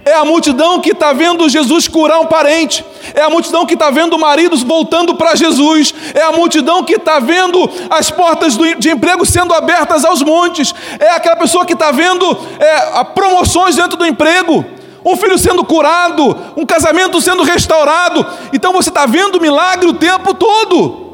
É 0.04 0.14
a 0.14 0.24
multidão 0.24 0.80
que 0.80 0.90
está 0.90 1.12
vendo 1.12 1.48
Jesus 1.48 1.88
curar 1.88 2.20
um 2.20 2.26
parente. 2.26 2.85
É 3.14 3.22
a 3.22 3.30
multidão 3.30 3.64
que 3.64 3.74
está 3.74 3.88
vendo 3.88 4.18
maridos 4.18 4.62
voltando 4.62 5.14
para 5.14 5.35
Jesus. 5.35 5.94
É 6.12 6.22
a 6.22 6.32
multidão 6.32 6.85
que 6.85 6.96
está 6.96 7.18
vendo 7.18 7.70
as 7.88 8.11
portas 8.11 8.59
de 8.78 8.90
emprego 8.90 9.24
sendo 9.24 9.54
abertas 9.54 10.04
aos 10.04 10.22
montes. 10.22 10.74
É 10.98 11.12
aquela 11.12 11.37
pessoa 11.37 11.64
que 11.64 11.72
está 11.72 11.90
vendo 11.92 12.37
é, 12.59 13.04
promoções 13.04 13.76
dentro 13.76 13.96
do 13.96 14.04
emprego 14.04 14.75
um 15.07 15.16
filho 15.16 15.38
sendo 15.38 15.64
curado, 15.64 16.37
um 16.57 16.66
casamento 16.66 17.21
sendo 17.21 17.45
restaurado. 17.45 18.27
Então 18.53 18.73
você 18.73 18.88
está 18.88 19.07
vendo 19.07 19.40
milagre 19.40 19.87
o 19.87 19.95
tempo 19.95 20.35
todo. 20.35 21.07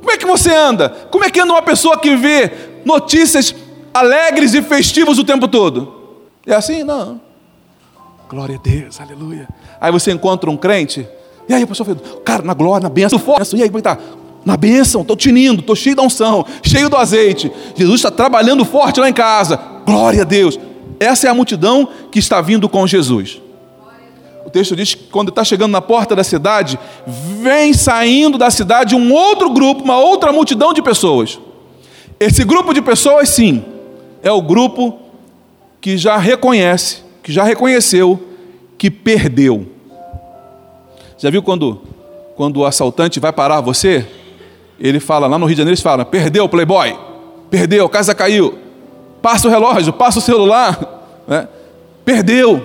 Como 0.00 0.10
é 0.10 0.16
que 0.16 0.26
você 0.26 0.50
anda? 0.50 0.88
Como 1.10 1.24
é 1.24 1.30
que 1.30 1.38
anda 1.38 1.52
uma 1.52 1.62
pessoa 1.62 1.98
que 1.98 2.16
vê 2.16 2.50
notícias 2.86 3.54
alegres 3.92 4.54
e 4.54 4.62
festivas 4.62 5.18
o 5.18 5.24
tempo 5.24 5.46
todo? 5.46 5.92
É 6.46 6.54
assim? 6.54 6.82
Não. 6.82 7.20
Glória 8.28 8.56
a 8.56 8.58
Deus, 8.58 8.98
aleluia. 8.98 9.46
Aí 9.78 9.92
você 9.92 10.10
encontra 10.10 10.50
um 10.50 10.56
crente, 10.56 11.06
e 11.46 11.52
aí, 11.52 11.66
pastor 11.66 11.86
Pedro, 11.86 12.20
cara, 12.24 12.42
na 12.42 12.54
glória, 12.54 12.82
na 12.82 12.88
bênção, 12.88 13.20
e 13.54 13.62
aí, 13.62 13.68
como 13.68 13.78
é 13.78 13.82
que 13.82 13.88
tá? 13.88 13.98
Na 14.44 14.56
bênção, 14.56 15.02
estou 15.02 15.16
tinindo, 15.16 15.60
estou 15.60 15.76
cheio 15.76 15.94
da 15.94 16.02
unção, 16.02 16.44
cheio 16.62 16.88
do 16.88 16.96
azeite. 16.96 17.52
Jesus 17.74 18.00
está 18.00 18.10
trabalhando 18.10 18.64
forte 18.64 19.00
lá 19.00 19.08
em 19.08 19.12
casa. 19.12 19.58
Glória 19.86 20.22
a 20.22 20.24
Deus. 20.24 20.58
Essa 20.98 21.26
é 21.26 21.30
a 21.30 21.34
multidão 21.34 21.88
que 22.10 22.18
está 22.18 22.40
vindo 22.40 22.68
com 22.68 22.86
Jesus. 22.86 23.40
O 24.44 24.50
texto 24.50 24.76
diz 24.76 24.94
que 24.94 25.04
quando 25.04 25.30
está 25.30 25.42
chegando 25.42 25.72
na 25.72 25.80
porta 25.80 26.14
da 26.14 26.22
cidade, 26.22 26.78
vem 27.06 27.72
saindo 27.72 28.36
da 28.36 28.50
cidade 28.50 28.94
um 28.94 29.12
outro 29.12 29.50
grupo, 29.50 29.82
uma 29.82 29.98
outra 29.98 30.32
multidão 30.32 30.72
de 30.72 30.82
pessoas. 30.82 31.38
Esse 32.20 32.44
grupo 32.44 32.72
de 32.72 32.82
pessoas, 32.82 33.30
sim, 33.30 33.64
é 34.22 34.30
o 34.30 34.42
grupo 34.42 34.98
que 35.80 35.96
já 35.96 36.16
reconhece, 36.16 37.02
que 37.22 37.32
já 37.32 37.42
reconheceu 37.42 38.22
que 38.76 38.90
perdeu. 38.90 39.66
Já 41.18 41.30
viu 41.30 41.42
quando, 41.42 41.80
quando 42.36 42.58
o 42.58 42.66
assaltante 42.66 43.18
vai 43.18 43.32
parar 43.32 43.60
você? 43.60 44.06
Ele 44.78 45.00
fala, 45.00 45.26
lá 45.26 45.38
no 45.38 45.46
Rio 45.46 45.54
de 45.54 45.58
Janeiro, 45.58 45.74
eles 45.74 45.82
falam: 45.82 46.04
perdeu, 46.04 46.48
playboy, 46.48 46.96
perdeu, 47.50 47.88
casa 47.88 48.14
caiu, 48.14 48.58
passa 49.24 49.48
o 49.48 49.50
relógio, 49.50 49.90
passa 49.90 50.18
o 50.18 50.22
celular, 50.22 50.78
né? 51.26 51.48
perdeu. 52.04 52.62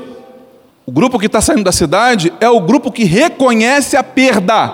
O 0.85 0.91
grupo 0.91 1.17
que 1.17 1.27
está 1.27 1.39
saindo 1.39 1.63
da 1.63 1.71
cidade 1.71 2.33
é 2.41 2.49
o 2.49 2.59
grupo 2.59 2.91
que 2.91 3.05
reconhece 3.05 3.95
a 3.95 4.03
perda. 4.03 4.69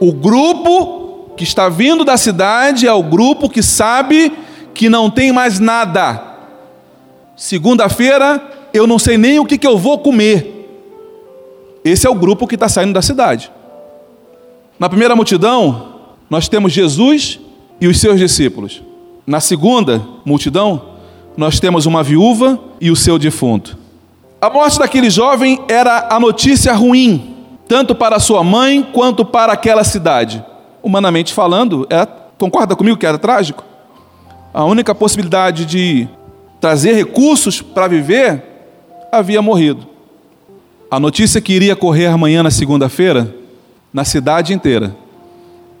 O 0.00 0.12
grupo 0.12 1.34
que 1.36 1.44
está 1.44 1.68
vindo 1.68 2.04
da 2.04 2.16
cidade 2.16 2.84
é 2.84 2.92
o 2.92 3.00
grupo 3.00 3.48
que 3.48 3.62
sabe 3.62 4.32
que 4.74 4.88
não 4.88 5.08
tem 5.08 5.30
mais 5.30 5.60
nada. 5.60 6.20
Segunda-feira 7.36 8.42
eu 8.74 8.88
não 8.88 8.98
sei 8.98 9.16
nem 9.16 9.38
o 9.38 9.46
que, 9.46 9.56
que 9.56 9.68
eu 9.68 9.78
vou 9.78 9.98
comer. 10.00 10.68
Esse 11.84 12.08
é 12.08 12.10
o 12.10 12.14
grupo 12.16 12.44
que 12.48 12.56
está 12.56 12.68
saindo 12.68 12.92
da 12.92 13.02
cidade. 13.02 13.52
Na 14.80 14.88
primeira 14.88 15.14
multidão, 15.14 16.10
nós 16.28 16.48
temos 16.48 16.72
Jesus 16.72 17.38
e 17.80 17.86
os 17.86 18.00
seus 18.00 18.18
discípulos. 18.18 18.87
Na 19.28 19.40
segunda 19.40 20.02
multidão, 20.24 20.80
nós 21.36 21.60
temos 21.60 21.84
uma 21.84 22.02
viúva 22.02 22.58
e 22.80 22.90
o 22.90 22.96
seu 22.96 23.18
defunto. 23.18 23.76
A 24.40 24.48
morte 24.48 24.78
daquele 24.78 25.10
jovem 25.10 25.60
era 25.68 26.08
a 26.10 26.18
notícia 26.18 26.72
ruim, 26.72 27.36
tanto 27.68 27.94
para 27.94 28.18
sua 28.20 28.42
mãe 28.42 28.82
quanto 28.82 29.26
para 29.26 29.52
aquela 29.52 29.84
cidade. 29.84 30.42
Humanamente 30.82 31.34
falando, 31.34 31.86
é, 31.90 32.06
concorda 32.38 32.74
comigo 32.74 32.96
que 32.96 33.04
era 33.04 33.18
trágico? 33.18 33.62
A 34.54 34.64
única 34.64 34.94
possibilidade 34.94 35.66
de 35.66 36.08
trazer 36.58 36.94
recursos 36.94 37.60
para 37.60 37.86
viver 37.86 38.42
havia 39.12 39.42
morrido. 39.42 39.86
A 40.90 40.98
notícia 40.98 41.38
que 41.38 41.52
iria 41.52 41.76
correr 41.76 42.06
amanhã 42.06 42.42
na 42.42 42.50
segunda-feira, 42.50 43.36
na 43.92 44.06
cidade 44.06 44.54
inteira, 44.54 44.96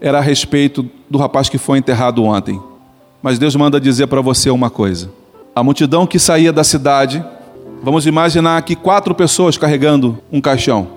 era 0.02 0.18
a 0.18 0.20
respeito 0.20 0.86
do 1.08 1.16
rapaz 1.16 1.48
que 1.48 1.56
foi 1.56 1.78
enterrado 1.78 2.22
ontem. 2.24 2.60
Mas 3.22 3.38
Deus 3.38 3.54
manda 3.56 3.80
dizer 3.80 4.06
para 4.06 4.20
você 4.20 4.50
uma 4.50 4.70
coisa: 4.70 5.10
a 5.54 5.62
multidão 5.62 6.06
que 6.06 6.18
saía 6.18 6.52
da 6.52 6.64
cidade 6.64 7.24
Vamos 7.80 8.06
imaginar 8.06 8.56
aqui 8.56 8.74
quatro 8.74 9.14
pessoas 9.14 9.56
carregando 9.56 10.18
um 10.32 10.40
caixão, 10.40 10.88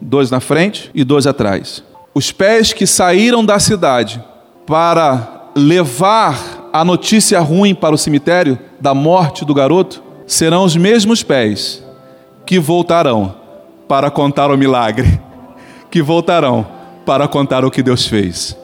dois 0.00 0.28
na 0.28 0.40
frente 0.40 0.90
e 0.92 1.04
dois 1.04 1.26
atrás. 1.26 1.84
Os 2.12 2.32
pés 2.32 2.72
que 2.72 2.86
saíram 2.86 3.44
da 3.44 3.60
cidade 3.60 4.22
para 4.66 5.50
levar 5.54 6.68
a 6.72 6.84
notícia 6.84 7.38
ruim 7.40 7.74
para 7.74 7.94
o 7.94 7.98
cemitério 7.98 8.58
da 8.80 8.92
morte 8.92 9.44
do 9.44 9.54
garoto 9.54 10.02
serão 10.26 10.64
os 10.64 10.76
mesmos 10.76 11.22
pés 11.22 11.82
que 12.44 12.58
voltarão 12.58 13.34
para 13.86 14.10
contar 14.10 14.50
o 14.50 14.58
milagre, 14.58 15.20
que 15.90 16.02
voltarão 16.02 16.66
para 17.06 17.28
contar 17.28 17.64
o 17.64 17.70
que 17.70 17.84
Deus 17.84 18.04
fez. 18.06 18.56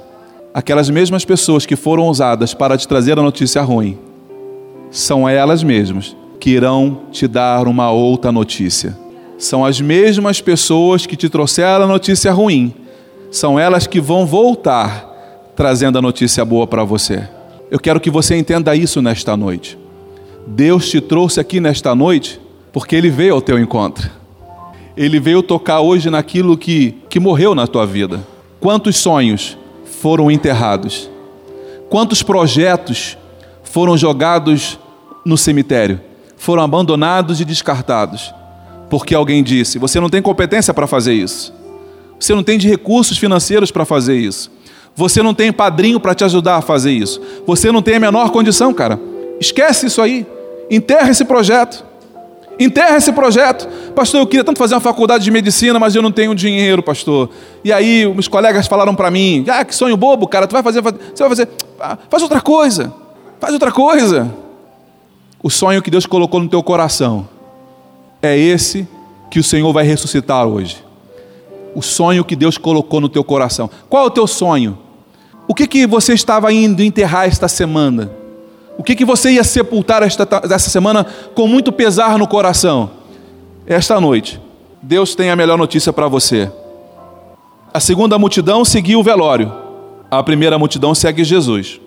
Aquelas 0.54 0.90
mesmas 0.90 1.24
pessoas 1.24 1.64
que 1.64 1.76
foram 1.76 2.08
usadas 2.08 2.52
para 2.52 2.76
te 2.76 2.86
trazer 2.86 3.18
a 3.18 3.22
notícia 3.22 3.62
ruim 3.62 3.98
são 4.90 5.26
elas 5.26 5.62
mesmas 5.62 6.14
que 6.38 6.50
irão 6.50 7.02
te 7.10 7.26
dar 7.26 7.66
uma 7.66 7.90
outra 7.90 8.30
notícia. 8.30 8.98
São 9.38 9.64
as 9.64 9.80
mesmas 9.80 10.42
pessoas 10.42 11.06
que 11.06 11.16
te 11.16 11.30
trouxeram 11.30 11.86
a 11.86 11.88
notícia 11.88 12.30
ruim, 12.32 12.74
são 13.30 13.58
elas 13.58 13.86
que 13.86 13.98
vão 13.98 14.26
voltar 14.26 15.10
trazendo 15.56 15.96
a 15.96 16.02
notícia 16.02 16.44
boa 16.44 16.66
para 16.66 16.84
você. 16.84 17.26
Eu 17.70 17.80
quero 17.80 17.98
que 17.98 18.10
você 18.10 18.36
entenda 18.36 18.76
isso 18.76 19.00
nesta 19.00 19.34
noite. 19.34 19.78
Deus 20.46 20.90
te 20.90 21.00
trouxe 21.00 21.40
aqui 21.40 21.60
nesta 21.60 21.94
noite 21.94 22.38
porque 22.70 22.94
Ele 22.94 23.08
veio 23.08 23.34
ao 23.34 23.40
teu 23.40 23.58
encontro. 23.58 24.10
Ele 24.94 25.18
veio 25.18 25.42
tocar 25.42 25.80
hoje 25.80 26.10
naquilo 26.10 26.58
que, 26.58 26.94
que 27.08 27.18
morreu 27.18 27.54
na 27.54 27.66
tua 27.66 27.86
vida. 27.86 28.20
Quantos 28.60 28.98
sonhos 28.98 29.56
foram 30.00 30.30
enterrados? 30.30 31.10
Quantos 31.88 32.22
projetos 32.22 33.16
foram 33.62 33.96
jogados 33.96 34.78
no 35.24 35.36
cemitério? 35.36 36.00
foram 36.42 36.64
abandonados 36.64 37.40
e 37.40 37.44
descartados, 37.44 38.34
porque 38.90 39.14
alguém 39.14 39.44
disse: 39.44 39.78
você 39.78 40.00
não 40.00 40.10
tem 40.10 40.20
competência 40.20 40.74
para 40.74 40.88
fazer 40.88 41.14
isso, 41.14 41.54
você 42.18 42.34
não 42.34 42.42
tem 42.42 42.58
de 42.58 42.68
recursos 42.68 43.16
financeiros 43.16 43.70
para 43.70 43.84
fazer 43.84 44.16
isso, 44.16 44.50
você 44.96 45.22
não 45.22 45.32
tem 45.32 45.52
padrinho 45.52 46.00
para 46.00 46.16
te 46.16 46.24
ajudar 46.24 46.56
a 46.56 46.60
fazer 46.60 46.90
isso, 46.90 47.22
você 47.46 47.70
não 47.70 47.80
tem 47.80 47.94
a 47.94 48.00
menor 48.00 48.30
condição, 48.30 48.74
cara. 48.74 48.98
Esquece 49.38 49.86
isso 49.86 50.02
aí, 50.02 50.26
enterra 50.68 51.10
esse 51.10 51.24
projeto. 51.24 51.84
Enterra 52.62 52.96
esse 52.96 53.12
projeto. 53.12 53.68
Pastor, 53.94 54.20
eu 54.20 54.26
queria 54.26 54.44
tanto 54.44 54.58
fazer 54.58 54.74
uma 54.74 54.80
faculdade 54.80 55.24
de 55.24 55.30
medicina, 55.30 55.78
mas 55.78 55.94
eu 55.94 56.02
não 56.02 56.12
tenho 56.12 56.34
dinheiro, 56.34 56.82
pastor. 56.82 57.30
E 57.64 57.72
aí, 57.72 58.06
os 58.06 58.28
colegas 58.28 58.66
falaram 58.66 58.94
para 58.94 59.10
mim: 59.10 59.44
Ah, 59.48 59.64
que 59.64 59.74
sonho 59.74 59.96
bobo, 59.96 60.28
cara. 60.28 60.46
Tu 60.46 60.52
vai 60.52 60.62
fazer, 60.62 60.80
você 60.80 60.94
vai 61.18 61.28
fazer. 61.28 61.48
Ah, 61.80 61.98
faz 62.08 62.22
outra 62.22 62.40
coisa. 62.40 62.92
Faz 63.40 63.52
outra 63.52 63.72
coisa. 63.72 64.32
O 65.42 65.50
sonho 65.50 65.82
que 65.82 65.90
Deus 65.90 66.06
colocou 66.06 66.40
no 66.40 66.48
teu 66.48 66.62
coração 66.62 67.28
é 68.22 68.38
esse 68.38 68.86
que 69.28 69.40
o 69.40 69.44
Senhor 69.44 69.72
vai 69.72 69.84
ressuscitar 69.84 70.46
hoje. 70.46 70.84
O 71.74 71.82
sonho 71.82 72.24
que 72.24 72.36
Deus 72.36 72.56
colocou 72.56 73.00
no 73.00 73.08
teu 73.08 73.24
coração. 73.24 73.68
Qual 73.88 74.04
é 74.04 74.06
o 74.06 74.10
teu 74.10 74.26
sonho? 74.26 74.78
O 75.48 75.54
que, 75.54 75.66
que 75.66 75.86
você 75.86 76.12
estava 76.12 76.52
indo 76.52 76.82
enterrar 76.82 77.26
esta 77.26 77.48
semana? 77.48 78.21
O 78.78 78.82
que, 78.82 78.96
que 78.96 79.04
você 79.04 79.32
ia 79.32 79.44
sepultar 79.44 80.02
esta, 80.02 80.26
esta 80.44 80.70
semana 80.70 81.06
com 81.34 81.46
muito 81.46 81.70
pesar 81.70 82.18
no 82.18 82.26
coração? 82.26 82.90
Esta 83.66 84.00
noite, 84.00 84.40
Deus 84.82 85.14
tem 85.14 85.30
a 85.30 85.36
melhor 85.36 85.58
notícia 85.58 85.92
para 85.92 86.08
você. 86.08 86.50
A 87.72 87.80
segunda 87.80 88.18
multidão 88.18 88.64
seguiu 88.64 89.00
o 89.00 89.02
velório. 89.02 89.52
A 90.10 90.22
primeira 90.22 90.58
multidão 90.58 90.94
segue 90.94 91.24
Jesus. 91.24 91.80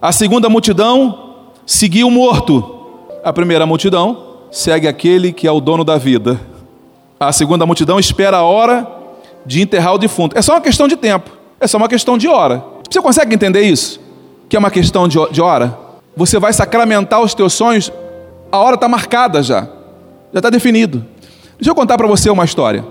A 0.00 0.12
segunda 0.12 0.48
multidão 0.48 1.36
seguiu 1.64 2.08
o 2.08 2.10
morto. 2.10 2.78
A 3.22 3.32
primeira 3.32 3.64
multidão 3.64 4.38
segue 4.50 4.88
aquele 4.88 5.32
que 5.32 5.46
é 5.46 5.52
o 5.52 5.60
dono 5.60 5.84
da 5.84 5.96
vida. 5.96 6.40
A 7.18 7.32
segunda 7.32 7.64
multidão 7.66 7.98
espera 7.98 8.38
a 8.38 8.42
hora 8.42 8.86
de 9.44 9.60
enterrar 9.60 9.94
o 9.94 9.98
defunto. 9.98 10.36
É 10.36 10.42
só 10.42 10.54
uma 10.54 10.60
questão 10.60 10.88
de 10.88 10.96
tempo. 10.96 11.30
É 11.60 11.66
só 11.66 11.76
uma 11.76 11.88
questão 11.88 12.16
de 12.16 12.26
hora. 12.28 12.64
Você 12.90 13.00
consegue 13.00 13.34
entender 13.34 13.62
isso? 13.62 14.00
Que 14.48 14.56
é 14.56 14.58
uma 14.58 14.70
questão 14.70 15.06
de 15.06 15.40
hora? 15.40 15.89
Você 16.16 16.38
vai 16.38 16.52
sacramentar 16.52 17.20
os 17.20 17.34
teus 17.34 17.52
sonhos, 17.52 17.92
a 18.50 18.58
hora 18.58 18.74
está 18.74 18.88
marcada 18.88 19.42
já. 19.42 19.68
Já 20.32 20.38
está 20.38 20.50
definido. 20.50 21.04
Deixa 21.58 21.70
eu 21.70 21.74
contar 21.74 21.96
para 21.96 22.06
você 22.06 22.30
uma 22.30 22.44
história. 22.44 22.84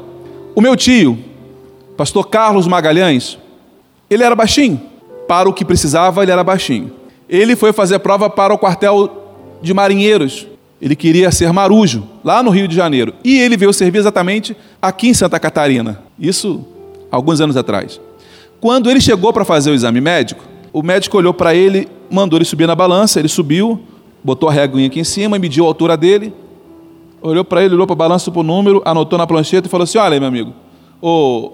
O 0.56 0.62
meu 0.62 0.76
tio, 0.76 1.18
pastor 1.98 2.28
Carlos 2.28 2.68
Magalhães, 2.68 3.38
ele 4.10 4.24
era 4.24 4.36
baixinho. 4.36 4.82
Para 5.28 5.48
o 5.48 5.54
que 5.54 5.64
precisava, 5.64 6.24
ele 6.24 6.32
era 6.32 6.44
baixinho. 6.44 6.92
Ele 7.28 7.56
foi 7.56 7.72
fazer 7.72 8.00
prova 8.00 8.30
para 8.30 8.54
o 8.54 8.58
quartel 8.58 9.36
de 9.62 9.74
marinheiros. 9.74 10.48
Ele 10.82 10.96
queria 10.96 11.30
ser 11.30 11.52
marujo, 11.52 12.08
lá 12.24 12.42
no 12.42 12.50
Rio 12.50 12.68
de 12.68 12.76
Janeiro. 12.76 13.14
E 13.24 13.40
ele 13.40 13.58
veio 13.58 13.74
servir 13.74 14.00
exatamente 14.00 14.56
aqui 14.82 15.10
em 15.10 15.14
Santa 15.14 15.40
Catarina. 15.40 16.00
Isso 16.18 16.66
alguns 17.12 17.42
anos 17.42 17.58
atrás. 17.58 18.00
Quando 18.60 18.90
ele 18.90 19.02
chegou 19.02 19.32
para 19.32 19.46
fazer 19.46 19.72
o 19.72 19.74
exame 19.74 20.02
médico, 20.02 20.44
o 20.72 20.82
médico 20.82 21.18
olhou 21.18 21.34
para 21.34 21.56
ele, 21.56 21.88
mandou 22.10 22.38
ele 22.38 22.45
subir 22.45 22.67
na 22.67 22.76
balança, 22.76 23.19
ele 23.19 23.28
subiu, 23.28 23.80
botou 24.24 24.50
a 24.50 24.52
réguinha 24.52 24.88
aqui 24.88 25.00
em 25.00 25.04
cima, 25.04 25.38
mediu 25.38 25.65
a 25.65 25.67
altura 25.67 25.95
dele, 25.95 26.34
olhou 27.22 27.43
para 27.43 27.63
ele, 27.63 27.76
olhou 27.76 27.88
para 27.88 27.93
a 27.93 27.98
balança, 27.98 28.32
para 28.32 28.39
o 28.39 28.43
número, 28.43 28.82
anotou 28.86 29.17
na 29.17 29.28
plancheta 29.28 29.67
e 29.67 29.69
falou 29.69 29.84
assim: 29.84 29.98
Olha, 29.98 30.19
meu 30.19 30.28
amigo, 30.28 30.54
ô, 31.02 31.52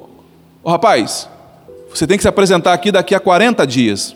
ô 0.63 0.69
rapaz, 0.69 1.29
você 1.89 2.05
tem 2.05 2.17
que 2.17 2.23
se 2.23 2.27
apresentar 2.27 2.73
aqui 2.73 2.91
daqui 2.91 3.15
a 3.15 3.19
40 3.19 3.65
dias. 3.65 4.15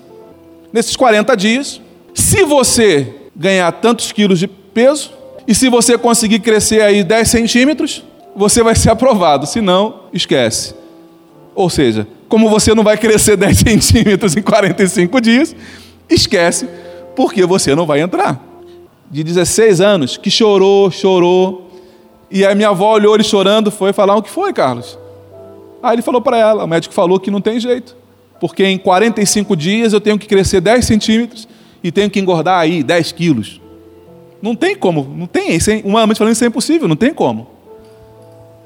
Nesses 0.71 0.95
40 0.95 1.35
dias, 1.35 1.81
se 2.13 2.43
você 2.43 3.15
ganhar 3.35 3.71
tantos 3.71 4.11
quilos 4.11 4.39
de 4.39 4.47
peso, 4.47 5.11
e 5.47 5.55
se 5.55 5.67
você 5.67 5.97
conseguir 5.97 6.39
crescer 6.41 6.81
aí 6.81 7.03
10 7.03 7.27
centímetros, 7.27 8.03
você 8.35 8.61
vai 8.61 8.75
ser 8.75 8.91
aprovado, 8.91 9.47
se 9.47 9.59
não, 9.61 10.01
esquece. 10.13 10.75
Ou 11.55 11.71
seja, 11.71 12.07
como 12.27 12.47
você 12.47 12.75
não 12.75 12.83
vai 12.83 12.97
crescer 12.97 13.35
10 13.35 13.57
centímetros 13.65 14.37
em 14.37 14.43
45 14.43 15.19
dias, 15.19 15.55
esquece, 16.09 16.67
porque 17.15 17.45
você 17.45 17.75
não 17.75 17.85
vai 17.85 18.01
entrar. 18.01 18.41
De 19.11 19.23
16 19.23 19.81
anos, 19.81 20.17
que 20.17 20.29
chorou, 20.29 20.91
chorou, 20.91 21.69
e 22.31 22.45
a 22.45 22.53
minha 22.53 22.69
avó 22.69 22.93
olhou 22.93 23.15
ele 23.15 23.23
chorando, 23.23 23.71
foi 23.71 23.91
falar: 23.91 24.15
O 24.15 24.21
que 24.21 24.29
foi, 24.29 24.53
Carlos? 24.53 24.97
Aí 25.81 25.95
ele 25.95 26.01
falou 26.01 26.21
para 26.21 26.37
ela: 26.37 26.63
O 26.63 26.67
médico 26.67 26.93
falou 26.93 27.19
que 27.19 27.31
não 27.31 27.41
tem 27.41 27.59
jeito, 27.59 27.95
porque 28.39 28.63
em 28.65 28.77
45 28.77 29.55
dias 29.55 29.93
eu 29.93 30.01
tenho 30.01 30.17
que 30.17 30.27
crescer 30.27 30.61
10 30.61 30.85
centímetros 30.85 31.47
e 31.83 31.91
tenho 31.91 32.09
que 32.09 32.19
engordar 32.19 32.59
aí 32.59 32.83
10 32.83 33.11
quilos. 33.13 33.59
Não 34.41 34.55
tem 34.55 34.75
como, 34.75 35.03
não 35.03 35.25
tem, 35.25 35.55
é, 35.55 35.81
humanamente 35.83 36.17
falando, 36.17 36.33
isso 36.33 36.43
é 36.43 36.47
impossível, 36.47 36.87
não 36.87 36.95
tem 36.95 37.13
como. 37.13 37.47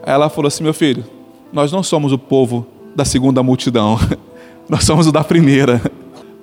Aí 0.05 0.13
ela 0.13 0.29
falou 0.29 0.47
assim: 0.47 0.63
Meu 0.63 0.73
filho, 0.73 1.05
nós 1.51 1.71
não 1.71 1.81
somos 1.81 2.11
o 2.11 2.17
povo 2.17 2.67
da 2.95 3.05
segunda 3.05 3.41
multidão, 3.41 3.97
nós 4.67 4.83
somos 4.83 5.07
o 5.07 5.11
da 5.11 5.23
primeira. 5.23 5.81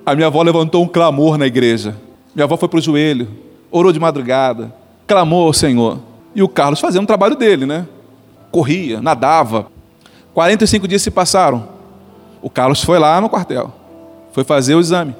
A 0.05 0.15
minha 0.15 0.27
avó 0.27 0.41
levantou 0.41 0.83
um 0.83 0.87
clamor 0.87 1.37
na 1.37 1.45
igreja. 1.45 1.95
Minha 2.33 2.45
avó 2.45 2.57
foi 2.57 2.67
para 2.67 2.79
o 2.79 2.81
joelho, 2.81 3.27
orou 3.69 3.91
de 3.91 3.99
madrugada, 3.99 4.73
clamou 5.05 5.47
ao 5.47 5.53
Senhor. 5.53 5.99
E 6.33 6.41
o 6.41 6.47
Carlos 6.47 6.79
fazendo 6.79 7.03
o 7.03 7.07
trabalho 7.07 7.35
dele, 7.35 7.65
né? 7.65 7.85
Corria, 8.51 9.01
nadava. 9.01 9.67
45 10.33 10.87
dias 10.87 11.01
se 11.01 11.11
passaram. 11.11 11.67
O 12.41 12.49
Carlos 12.49 12.83
foi 12.83 12.97
lá 12.97 13.19
no 13.21 13.29
quartel, 13.29 13.71
foi 14.31 14.43
fazer 14.43 14.75
o 14.75 14.79
exame. 14.79 15.15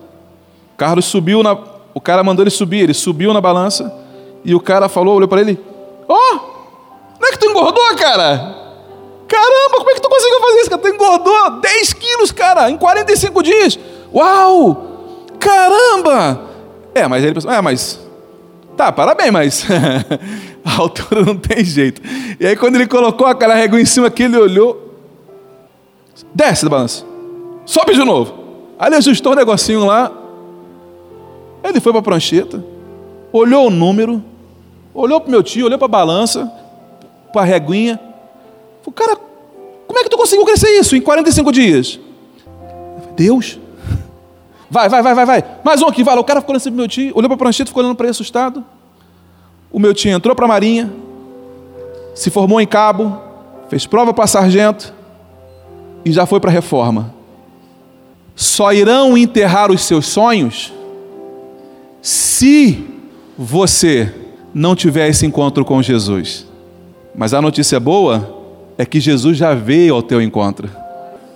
O 0.74 0.78
Carlos 0.78 1.06
subiu 1.06 1.44
na. 1.44 1.58
O 1.94 2.02
cara 2.02 2.24
mandou 2.24 2.44
ele 2.44 2.50
subir, 2.50 2.80
ele 2.80 2.94
subiu 2.94 3.34
na 3.34 3.41
balança 3.41 3.94
e 4.44 4.56
o 4.56 4.60
cara 4.60 4.89
falou, 4.89 5.15
olhou 5.15 5.28
para 5.28 5.41
ele: 5.41 5.60
Ó, 6.08 6.15
oh, 6.15 6.36
não 7.20 7.28
é 7.28 7.32
que 7.32 7.39
tu 7.39 7.46
engordou, 7.46 7.96
cara? 7.98 8.62
Caramba, 9.28 9.78
como 9.78 9.89
é 9.91 9.94
que 9.94 10.02
tu 10.02 10.10
conseguiu 10.10 10.39
fazer 10.41 10.60
isso? 10.60 10.78
Tu 10.78 10.88
engordou 10.88 11.62
10 11.62 11.94
quilos, 11.94 12.32
cara, 12.32 12.70
em 12.70 12.78
45 12.78 13.44
dias. 13.44 13.80
Uau! 14.13 15.17
Caramba! 15.39 16.41
É, 16.93 17.08
mas 17.08 17.24
ele 17.24 17.34
pensou, 17.34 17.52
é, 17.52 17.62
mas. 17.62 18.00
Tá, 18.76 18.91
parabéns, 18.91 19.32
mas. 19.32 19.65
a 20.63 20.78
altura 20.78 21.26
não 21.26 21.38
tem 21.38 21.63
jeito. 21.63 22.02
E 22.39 22.45
aí, 22.45 22.56
quando 22.56 22.76
ele 22.76 22.88
colocou 22.88 23.28
aquela 23.28 23.56
régua 23.56 23.80
em 23.80 23.86
cima 23.86 24.08
aqui, 24.08 24.24
ele 24.24 24.38
olhou. 24.38 24.89
Desce 26.34 26.65
da 26.65 26.69
balança. 26.69 27.06
Sobe 27.65 27.93
de 27.93 28.04
novo. 28.04 28.34
Aí 28.78 28.89
ele 28.89 28.95
ajustou 28.97 29.32
o 29.32 29.36
um 29.36 29.38
negocinho 29.38 29.86
lá. 29.86 30.12
Ele 31.63 31.80
foi 31.80 31.91
para 31.91 32.00
a 32.00 32.04
prancheta. 32.04 32.63
Olhou 33.32 33.67
o 33.67 33.69
número. 33.69 34.24
Olhou 34.93 35.21
para 35.21 35.32
meu 35.32 35.41
tio, 35.41 35.67
olhou 35.67 35.78
para 35.78 35.86
a 35.86 35.89
balança. 35.89 36.52
Para 37.32 37.43
a 37.43 37.45
reguinha. 37.45 38.00
Falei, 38.82 38.95
cara, 38.95 39.17
como 39.88 40.00
é 40.00 40.04
que 40.04 40.10
tu 40.10 40.17
conseguiu 40.17 40.45
crescer 40.45 40.69
isso 40.80 40.95
em 40.95 41.02
45 41.02 41.52
dias? 41.52 42.00
Deus. 43.15 43.61
Vai, 44.72 44.88
vai, 44.88 45.04
vai, 45.04 45.14
vai, 45.14 45.26
vai. 45.26 45.44
Mais 45.66 45.82
um 45.82 45.88
aqui, 45.88 46.02
vai. 46.02 46.18
O 46.18 46.24
cara 46.24 46.40
ficou 46.40 46.56
olhando 46.56 46.64
para 46.64 46.72
o 46.72 46.76
meu 46.76 46.88
tio, 46.88 47.12
olhou 47.14 47.28
para 47.28 47.36
a 47.36 47.38
prancheta, 47.38 47.68
ficou 47.68 47.84
olhando 47.84 47.94
para 47.98 48.06
ele 48.06 48.12
assustado. 48.12 48.64
O 49.70 49.78
meu 49.78 49.94
tio 49.94 50.10
entrou 50.12 50.34
para 50.34 50.46
a 50.46 50.48
marinha, 50.48 50.90
se 52.16 52.30
formou 52.30 52.62
em 52.62 52.66
cabo, 52.66 53.22
fez 53.68 53.86
prova 53.86 54.14
para 54.14 54.26
sargento 54.28 54.94
e 56.06 56.12
já 56.14 56.26
foi 56.26 56.40
para 56.40 56.50
a 56.50 56.54
reforma. 56.54 57.14
Só 58.34 58.72
irão 58.72 59.18
enterrar 59.18 59.70
os 59.70 59.82
seus 59.82 60.06
sonhos 60.06 60.72
se 62.02 62.82
você 63.38 64.16
não 64.54 64.74
tiver 64.74 65.10
esse 65.10 65.26
encontro 65.26 65.66
com 65.66 65.84
Jesus. 65.84 66.48
Mas 67.14 67.34
a 67.34 67.42
notícia 67.42 67.78
boa 67.78 68.42
é 68.78 68.86
que 68.86 69.02
Jesus 69.02 69.36
já 69.38 69.54
veio 69.54 69.96
ao 69.96 70.02
teu 70.02 70.22
encontro. 70.22 70.72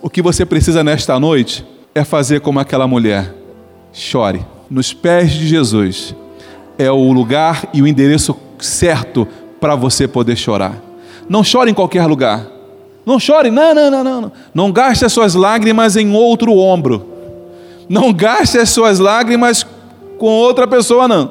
O 0.00 0.08
que 0.08 0.22
você 0.22 0.46
precisa 0.46 0.82
nesta 0.82 1.20
noite 1.20 1.75
é 1.96 2.04
fazer 2.04 2.40
como 2.40 2.60
aquela 2.60 2.86
mulher. 2.86 3.34
Chore 3.90 4.44
nos 4.68 4.92
pés 4.92 5.32
de 5.32 5.46
Jesus 5.48 6.14
é 6.78 6.90
o 6.90 7.10
lugar 7.10 7.70
e 7.72 7.80
o 7.80 7.86
endereço 7.86 8.36
certo 8.58 9.26
para 9.58 9.74
você 9.74 10.06
poder 10.06 10.36
chorar. 10.36 10.76
Não 11.26 11.42
chore 11.42 11.70
em 11.70 11.74
qualquer 11.74 12.04
lugar. 12.04 12.46
Não 13.06 13.18
chore, 13.18 13.50
não, 13.50 13.74
não, 13.74 13.90
não, 13.90 14.20
não. 14.20 14.32
Não 14.52 14.70
gaste 14.70 15.06
as 15.06 15.12
suas 15.12 15.34
lágrimas 15.34 15.96
em 15.96 16.14
outro 16.14 16.54
ombro. 16.54 17.06
Não 17.88 18.12
gaste 18.12 18.58
as 18.58 18.68
suas 18.68 18.98
lágrimas 18.98 19.66
com 20.18 20.26
outra 20.26 20.66
pessoa, 20.66 21.08
não. 21.08 21.30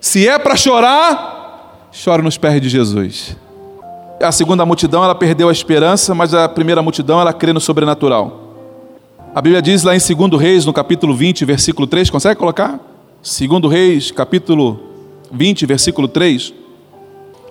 Se 0.00 0.28
é 0.28 0.38
para 0.38 0.54
chorar, 0.54 1.88
chore 1.90 2.22
nos 2.22 2.38
pés 2.38 2.60
de 2.60 2.68
Jesus. 2.68 3.36
A 4.22 4.30
segunda 4.30 4.64
multidão, 4.64 5.02
ela 5.02 5.16
perdeu 5.16 5.48
a 5.48 5.52
esperança, 5.52 6.14
mas 6.14 6.32
a 6.32 6.48
primeira 6.48 6.80
multidão, 6.80 7.20
ela 7.20 7.32
crê 7.32 7.52
no 7.52 7.60
sobrenatural. 7.60 8.45
A 9.36 9.42
Bíblia 9.42 9.60
diz 9.60 9.82
lá 9.82 9.94
em 9.94 9.98
2 9.98 10.40
Reis, 10.40 10.64
no 10.64 10.72
capítulo 10.72 11.14
20, 11.14 11.44
versículo 11.44 11.86
3, 11.86 12.08
consegue 12.08 12.40
colocar? 12.40 12.80
Segundo 13.22 13.68
Reis, 13.68 14.10
capítulo 14.10 14.80
20, 15.30 15.66
versículo 15.66 16.08
3. 16.08 16.54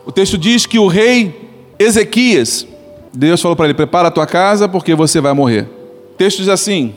O 0.04 0.12
texto 0.12 0.36
diz 0.36 0.66
que 0.66 0.80
o 0.80 0.88
rei 0.88 1.48
Ezequias, 1.78 2.66
Deus 3.14 3.40
falou 3.40 3.56
para 3.56 3.66
ele: 3.66 3.76
"Prepara 3.76 4.08
a 4.08 4.12
tua 4.12 4.26
casa, 4.26 4.68
porque 4.68 4.96
você 4.96 5.22
vai 5.22 5.32
morrer". 5.34 5.70
O 6.14 6.16
texto 6.18 6.40
diz 6.40 6.50
assim: 6.50 6.96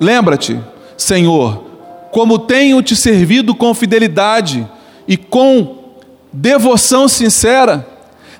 Lembra-te, 0.00 0.58
Senhor, 0.96 1.62
como 2.10 2.38
tenho 2.38 2.80
te 2.80 2.96
servido 2.96 3.54
com 3.54 3.74
fidelidade 3.74 4.66
e 5.06 5.18
com 5.18 5.76
devoção 6.32 7.06
sincera, 7.06 7.86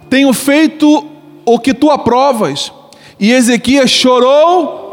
tenho 0.09 0.33
feito 0.33 1.07
o 1.45 1.59
que 1.59 1.75
tu 1.75 1.91
aprovas. 1.91 2.73
E 3.21 3.31
Ezequias 3.31 3.91
chorou 3.91 4.86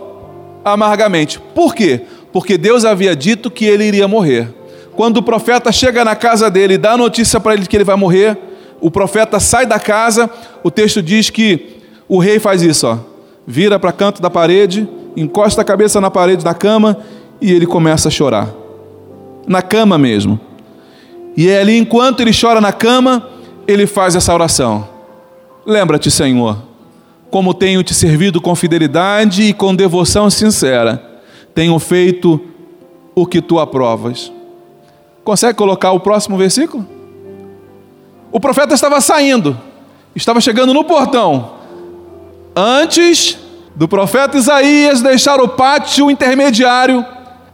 amargamente. 0.64 1.40
Por 1.54 1.76
quê? 1.76 2.02
Porque 2.32 2.58
Deus 2.58 2.86
havia 2.86 3.16
dito 3.16 3.52
que 3.52 3.66
ele 3.66 3.86
iria 3.86 4.08
morrer. 4.08 4.54
Quando 4.96 5.18
o 5.18 5.24
profeta 5.24 5.72
chega 5.72 6.06
na 6.06 6.16
casa 6.16 6.50
dele 6.50 6.76
e 6.76 6.78
dá 6.78 6.94
a 6.94 6.98
notícia 6.98 7.40
para 7.40 7.54
ele 7.54 7.66
que 7.66 7.76
ele 7.76 7.84
vai 7.84 7.96
morrer, 7.96 8.38
o 8.80 8.92
profeta 8.92 9.40
sai 9.40 9.66
da 9.66 9.80
casa, 9.80 10.30
o 10.64 10.70
texto 10.70 11.02
diz 11.02 11.30
que 11.30 11.78
o 12.08 12.20
rei 12.20 12.40
faz 12.40 12.62
isso, 12.62 12.88
ó, 12.88 12.98
vira 13.48 13.80
para 13.80 13.92
canto 13.92 14.22
da 14.22 14.30
parede, 14.30 14.88
encosta 15.16 15.62
a 15.62 15.66
cabeça 15.66 16.00
na 16.02 16.12
parede 16.12 16.44
da 16.44 16.54
cama 16.54 16.98
e 17.42 17.52
ele 17.52 17.66
começa 17.66 18.08
a 18.08 18.12
chorar. 18.12 18.50
Na 19.48 19.62
cama 19.62 19.98
mesmo. 19.98 20.40
E 21.36 21.50
é 21.50 21.60
ali, 21.60 21.78
enquanto 21.78 22.22
ele 22.22 22.32
chora 22.40 22.62
na 22.62 22.72
cama, 22.72 23.28
ele 23.68 23.88
faz 23.88 24.16
essa 24.16 24.34
oração: 24.34 24.88
Lembra-te, 25.66 26.12
Senhor, 26.12 26.58
como 27.34 27.52
tenho 27.52 27.82
te 27.82 27.96
servido 27.96 28.40
com 28.40 28.54
fidelidade 28.54 29.42
e 29.42 29.54
com 29.54 29.74
devoção 29.74 30.30
sincera, 30.30 31.04
tenho 31.56 31.80
feito 31.80 32.40
o 33.16 33.26
que 33.26 33.42
tu 33.42 33.58
aprovas. 33.58 34.32
Consegue 35.24 35.58
colocar 35.58 35.94
o 35.94 36.00
próximo 36.00 36.38
versículo? 36.38 36.88
O 38.32 38.40
profeta 38.40 38.76
estava 38.76 39.02
saindo, 39.02 39.60
estava 40.16 40.40
chegando 40.40 40.76
no 40.76 40.84
portão. 40.84 41.54
Antes 42.56 43.40
do 43.74 43.88
profeta 43.88 44.38
Isaías 44.38 45.02
deixar 45.02 45.42
o 45.42 45.48
pátio 45.48 46.12
intermediário, 46.12 47.04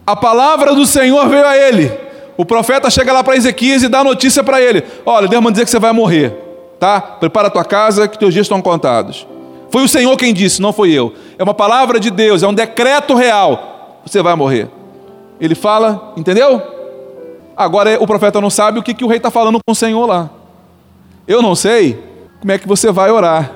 a 0.06 0.14
palavra 0.14 0.74
do 0.74 0.84
Senhor 0.84 1.26
veio 1.26 1.46
a 1.46 1.56
ele. 1.56 1.90
O 2.36 2.44
profeta 2.44 2.90
chega 2.90 3.14
lá 3.14 3.24
para 3.24 3.34
Ezequias 3.34 3.82
e 3.82 3.88
dá 3.88 4.04
notícia 4.04 4.44
para 4.44 4.60
ele: 4.60 4.84
Olha, 5.06 5.26
Deus 5.26 5.42
manda 5.42 5.52
dizer 5.52 5.64
que 5.64 5.70
você 5.70 5.78
vai 5.78 5.94
morrer, 5.94 6.34
tá? 6.78 7.00
Prepara 7.00 7.48
a 7.48 7.50
tua 7.50 7.64
casa 7.64 8.06
que 8.06 8.18
teus 8.18 8.34
dias 8.34 8.44
estão 8.44 8.60
contados. 8.60 9.26
Foi 9.70 9.84
o 9.84 9.88
Senhor 9.88 10.16
quem 10.16 10.34
disse, 10.34 10.60
não 10.60 10.72
foi 10.72 10.90
eu. 10.90 11.14
É 11.38 11.42
uma 11.42 11.54
palavra 11.54 12.00
de 12.00 12.10
Deus, 12.10 12.42
é 12.42 12.48
um 12.48 12.54
decreto 12.54 13.14
real. 13.14 14.00
Você 14.04 14.22
vai 14.22 14.34
morrer. 14.34 14.68
Ele 15.40 15.54
fala, 15.54 16.12
entendeu? 16.16 16.60
Agora 17.56 17.96
o 18.02 18.06
profeta 18.06 18.40
não 18.40 18.50
sabe 18.50 18.78
o 18.78 18.82
que, 18.82 18.94
que 18.94 19.04
o 19.04 19.08
rei 19.08 19.18
está 19.18 19.30
falando 19.30 19.58
com 19.64 19.72
o 19.72 19.74
Senhor 19.74 20.06
lá. 20.06 20.30
Eu 21.26 21.40
não 21.40 21.54
sei 21.54 21.98
como 22.40 22.52
é 22.52 22.58
que 22.58 22.66
você 22.66 22.90
vai 22.90 23.10
orar. 23.10 23.52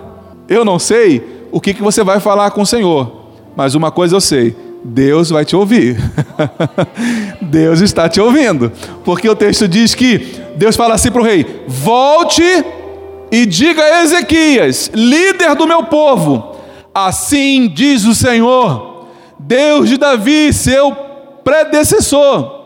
Eu 0.49 0.65
não 0.65 0.79
sei 0.79 1.47
o 1.51 1.61
que, 1.61 1.75
que 1.75 1.83
você 1.83 2.05
vai 2.05 2.21
falar 2.21 2.51
com 2.51 2.63
o 2.63 2.67
Senhor. 2.67 3.25
Mas 3.57 3.75
uma 3.75 3.91
coisa 3.91 4.17
eu 4.17 4.21
sei: 4.21 4.55
Deus 4.85 5.31
vai 5.31 5.45
te 5.45 5.57
ouvir. 5.57 5.97
Deus 7.41 7.81
está 7.81 8.09
te 8.09 8.21
ouvindo. 8.21 8.71
Porque 9.05 9.29
o 9.29 9.35
texto 9.35 9.67
diz 9.67 9.95
que 9.95 10.19
Deus 10.57 10.77
fala 10.77 10.95
assim 10.95 11.11
para 11.11 11.23
o 11.23 11.25
rei: 11.25 11.65
volte 11.67 12.43
e 13.31 13.47
diga 13.47 13.83
a 13.83 14.03
Ezequias, 14.03 14.91
líder 14.95 15.55
do 15.55 15.67
meu 15.67 15.85
povo, 15.85 16.57
assim 16.95 17.69
diz 17.69 18.05
o 18.05 18.15
Senhor, 18.15 19.07
Deus 19.39 19.89
de 19.89 19.97
Davi, 19.97 20.53
seu 20.53 20.95
predecessor 21.43 22.65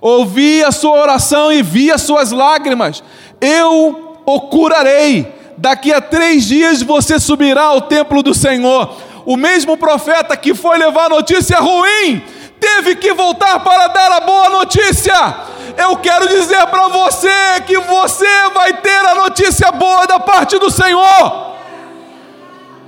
ouvi 0.00 0.64
a 0.64 0.72
sua 0.72 0.98
oração 0.98 1.52
e 1.52 1.62
vi 1.62 1.90
as 1.90 2.02
suas 2.02 2.30
lágrimas, 2.30 3.02
eu 3.40 4.18
o 4.24 4.40
curarei. 4.42 5.40
Daqui 5.56 5.92
a 5.92 6.00
três 6.00 6.44
dias 6.44 6.80
você 6.80 7.20
subirá 7.20 7.64
ao 7.64 7.82
templo 7.82 8.22
do 8.22 8.32
Senhor. 8.32 8.96
O 9.26 9.36
mesmo 9.36 9.76
profeta 9.76 10.36
que 10.36 10.54
foi 10.54 10.78
levar 10.78 11.10
notícia 11.10 11.58
ruim, 11.58 12.22
teve 12.58 12.96
que 12.96 13.12
voltar 13.12 13.60
para 13.60 13.88
dar 13.88 14.12
a 14.12 14.20
boa 14.20 14.48
notícia. 14.48 15.36
Eu 15.76 15.96
quero 15.96 16.28
dizer 16.28 16.66
para 16.66 16.88
você 16.88 17.60
que 17.66 17.78
você 17.78 18.48
vai 18.54 18.74
ter 18.74 19.06
a 19.06 19.14
notícia 19.14 19.70
boa 19.72 20.06
da 20.06 20.18
parte 20.18 20.58
do 20.58 20.70
Senhor. 20.70 21.50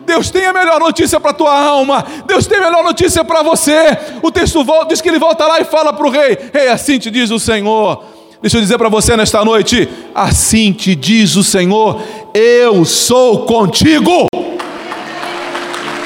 Deus 0.04 0.30
tem 0.30 0.44
a 0.46 0.52
melhor 0.52 0.80
notícia 0.80 1.20
para 1.20 1.30
a 1.30 1.34
tua 1.34 1.58
alma. 1.58 2.04
Deus 2.26 2.46
tem 2.46 2.58
a 2.58 2.62
melhor 2.62 2.82
notícia 2.82 3.24
para 3.24 3.42
você. 3.42 3.96
O 4.22 4.30
texto 4.30 4.64
volta, 4.64 4.86
diz 4.86 5.00
que 5.00 5.08
ele 5.08 5.18
volta 5.18 5.46
lá 5.46 5.60
e 5.60 5.64
fala 5.64 5.92
para 5.92 6.06
o 6.06 6.10
rei: 6.10 6.38
Rei, 6.52 6.68
assim 6.68 6.98
te 6.98 7.10
diz 7.10 7.30
o 7.30 7.38
Senhor. 7.38 8.04
Deixa 8.40 8.56
eu 8.56 8.60
dizer 8.60 8.76
para 8.76 8.88
você 8.88 9.16
nesta 9.16 9.44
noite: 9.44 9.88
assim 10.14 10.72
te 10.72 10.94
diz 10.94 11.36
o 11.36 11.44
Senhor, 11.44 12.02
eu 12.34 12.84
sou 12.84 13.46
contigo. 13.46 14.26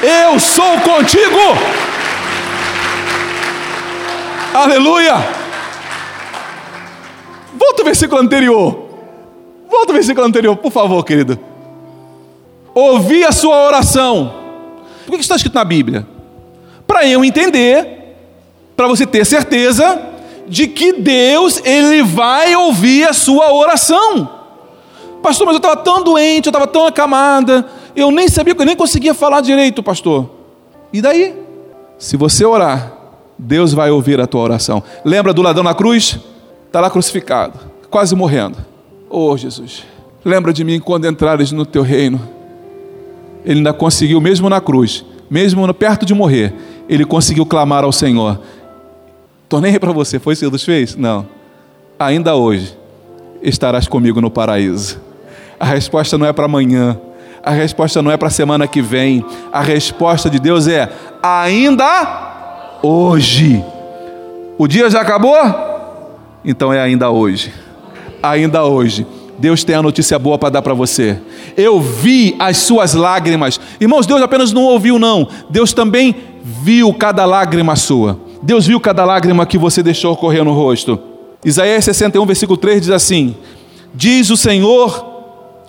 Eu 0.03 0.39
sou 0.39 0.79
contigo. 0.81 1.57
Aleluia. 4.53 5.46
Volta 7.57 7.81
o 7.81 7.85
versículo 7.85 8.21
anterior. 8.21 8.87
Volta 9.69 9.91
o 9.91 9.93
versículo 9.93 10.25
anterior, 10.25 10.55
por 10.55 10.71
favor, 10.71 11.03
querido. 11.03 11.37
Ouvi 12.73 13.23
a 13.23 13.31
sua 13.31 13.65
oração. 13.65 14.33
Por 15.05 15.15
que 15.15 15.21
está 15.21 15.35
escrito 15.35 15.55
na 15.55 15.63
Bíblia? 15.63 16.07
Para 16.85 17.07
eu 17.07 17.25
entender, 17.25 18.15
para 18.75 18.87
você 18.87 19.05
ter 19.05 19.25
certeza 19.25 19.99
de 20.47 20.67
que 20.67 20.93
Deus 20.93 21.61
ele 21.65 22.03
vai 22.03 22.55
ouvir 22.55 23.07
a 23.07 23.13
sua 23.13 23.51
oração. 23.51 24.29
Pastor, 25.21 25.45
mas 25.45 25.55
eu 25.55 25.57
estava 25.57 25.75
tão 25.77 26.03
doente, 26.03 26.45
eu 26.45 26.51
estava 26.51 26.67
tão 26.67 26.85
acamada, 26.85 27.65
eu 27.95 28.11
nem 28.11 28.29
sabia, 28.29 28.55
eu 28.57 28.65
nem 28.65 28.75
conseguia 28.75 29.13
falar 29.13 29.41
direito, 29.41 29.81
pastor. 29.81 30.29
E 30.93 31.01
daí? 31.01 31.35
Se 31.97 32.15
você 32.15 32.45
orar, 32.45 32.93
Deus 33.37 33.73
vai 33.73 33.89
ouvir 33.89 34.21
a 34.21 34.27
tua 34.27 34.41
oração. 34.41 34.81
Lembra 35.03 35.33
do 35.33 35.41
ladrão 35.41 35.63
na 35.63 35.73
cruz? 35.73 36.19
Está 36.67 36.81
lá 36.81 36.89
crucificado, 36.89 37.57
quase 37.89 38.15
morrendo. 38.15 38.57
Oh 39.09 39.35
Jesus, 39.35 39.83
lembra 40.23 40.53
de 40.53 40.63
mim 40.63 40.79
quando 40.79 41.07
entrares 41.07 41.51
no 41.51 41.65
teu 41.65 41.81
reino. 41.81 42.21
Ele 43.43 43.59
ainda 43.59 43.73
conseguiu, 43.73 44.19
mesmo 44.19 44.49
na 44.49 44.59
cruz, 44.59 45.05
mesmo 45.29 45.73
perto 45.73 46.05
de 46.05 46.13
morrer, 46.13 46.53
ele 46.89 47.05
conseguiu 47.05 47.45
clamar 47.45 47.83
ao 47.83 47.91
Senhor: 47.91 48.39
Tornei 49.47 49.79
para 49.79 49.93
você, 49.93 50.19
foi 50.19 50.33
isso 50.33 50.43
que 50.43 50.49
Deus 50.49 50.63
fez? 50.63 50.95
Não. 50.95 51.25
Ainda 51.97 52.35
hoje 52.35 52.77
estarás 53.41 53.87
comigo 53.87 54.19
no 54.19 54.29
paraíso. 54.29 54.99
A 55.59 55.65
resposta 55.65 56.17
não 56.17 56.25
é 56.25 56.33
para 56.33 56.45
amanhã, 56.45 56.99
a 57.41 57.51
resposta 57.51 58.01
não 58.01 58.11
é 58.11 58.17
para 58.17 58.27
a 58.27 58.31
semana 58.31 58.67
que 58.67 58.81
vem, 58.81 59.25
a 59.51 59.61
resposta 59.61 60.29
de 60.29 60.39
Deus 60.39 60.67
é 60.67 60.91
ainda 61.23 62.79
hoje. 62.83 63.63
O 64.57 64.67
dia 64.67 64.89
já 64.89 65.01
acabou? 65.01 65.35
Então 66.47 66.71
é 66.71 66.79
ainda 66.79 67.11
hoje. 67.11 67.53
Ainda 68.23 68.63
hoje. 68.63 69.05
Deus 69.37 69.65
tem 69.65 69.75
a 69.75 69.81
notícia 69.83 70.17
boa 70.17 70.37
para 70.37 70.49
dar 70.49 70.61
para 70.61 70.73
você. 70.73 71.19
Eu 71.57 71.81
vi 71.81 72.37
as 72.39 72.55
suas 72.55 72.93
lágrimas. 72.93 73.59
Irmãos, 73.81 74.07
Deus 74.07 74.21
apenas 74.21 74.53
não 74.53 74.63
ouviu, 74.63 74.97
não. 74.97 75.27
Deus 75.49 75.73
também 75.73 76.15
viu 76.41 76.93
cada 76.93 77.25
lágrima 77.25 77.75
sua. 77.75 78.17
Deus 78.41 78.65
viu 78.65 78.79
cada 78.79 79.03
lágrima 79.03 79.45
que 79.45 79.57
você 79.57 79.83
deixou 79.83 80.15
correr 80.15 80.41
no 80.45 80.53
rosto. 80.53 80.97
Isaías 81.43 81.83
61, 81.83 82.25
versículo 82.25 82.55
3 82.57 82.79
diz 82.79 82.91
assim: 82.91 83.35
Diz 83.93 84.29
o 84.29 84.37
Senhor, 84.37 85.05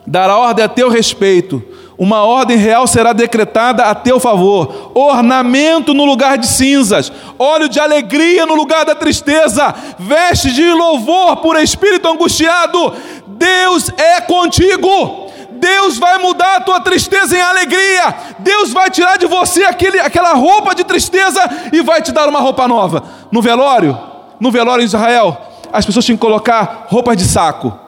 dará 0.07 0.39
ordem 0.39 0.65
a 0.65 0.69
teu 0.69 0.89
respeito, 0.89 1.61
uma 1.99 2.23
ordem 2.23 2.57
real 2.57 2.87
será 2.87 3.13
decretada 3.13 3.83
a 3.83 3.95
teu 3.95 4.21
favor, 4.21 4.93
ornamento 4.95 5.93
no 5.93 6.05
lugar 6.05 6.39
de 6.39 6.47
cinzas, 6.47 7.11
óleo 7.37 7.69
de 7.69 7.81
alegria 7.81 8.47
no 8.47 8.55
lugar 8.55 8.85
da 8.85 8.95
tristeza, 8.95 9.75
veste 9.99 10.53
de 10.53 10.71
louvor 10.71 11.39
por 11.39 11.57
espírito 11.57 12.07
angustiado. 12.07 12.95
Deus 13.27 13.91
é 13.97 14.21
contigo. 14.21 15.27
Deus 15.51 15.99
vai 15.99 16.19
mudar 16.19 16.57
a 16.57 16.61
tua 16.61 16.81
tristeza 16.81 17.37
em 17.37 17.41
alegria. 17.41 18.15
Deus 18.39 18.73
vai 18.73 18.91
tirar 18.91 19.19
de 19.19 19.27
você 19.27 19.65
aquele, 19.65 19.99
aquela 19.99 20.35
roupa 20.35 20.77
de 20.77 20.85
tristeza 20.85 21.41
e 21.73 21.83
vai 21.83 22.01
te 22.01 22.13
dar 22.13 22.29
uma 22.29 22.39
roupa 22.39 22.69
nova. 22.69 23.03
No 23.33 23.43
velório, 23.43 23.99
no 24.39 24.53
velório 24.53 24.83
em 24.83 24.87
Israel, 24.87 25.37
as 25.73 25.85
pessoas 25.85 26.05
tinham 26.05 26.17
que 26.17 26.25
colocar 26.25 26.87
roupas 26.89 27.17
de 27.17 27.25
saco. 27.25 27.88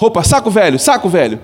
Roupa, 0.00 0.24
saco 0.24 0.50
velho, 0.50 0.78
saco 0.78 1.10
velho. 1.10 1.38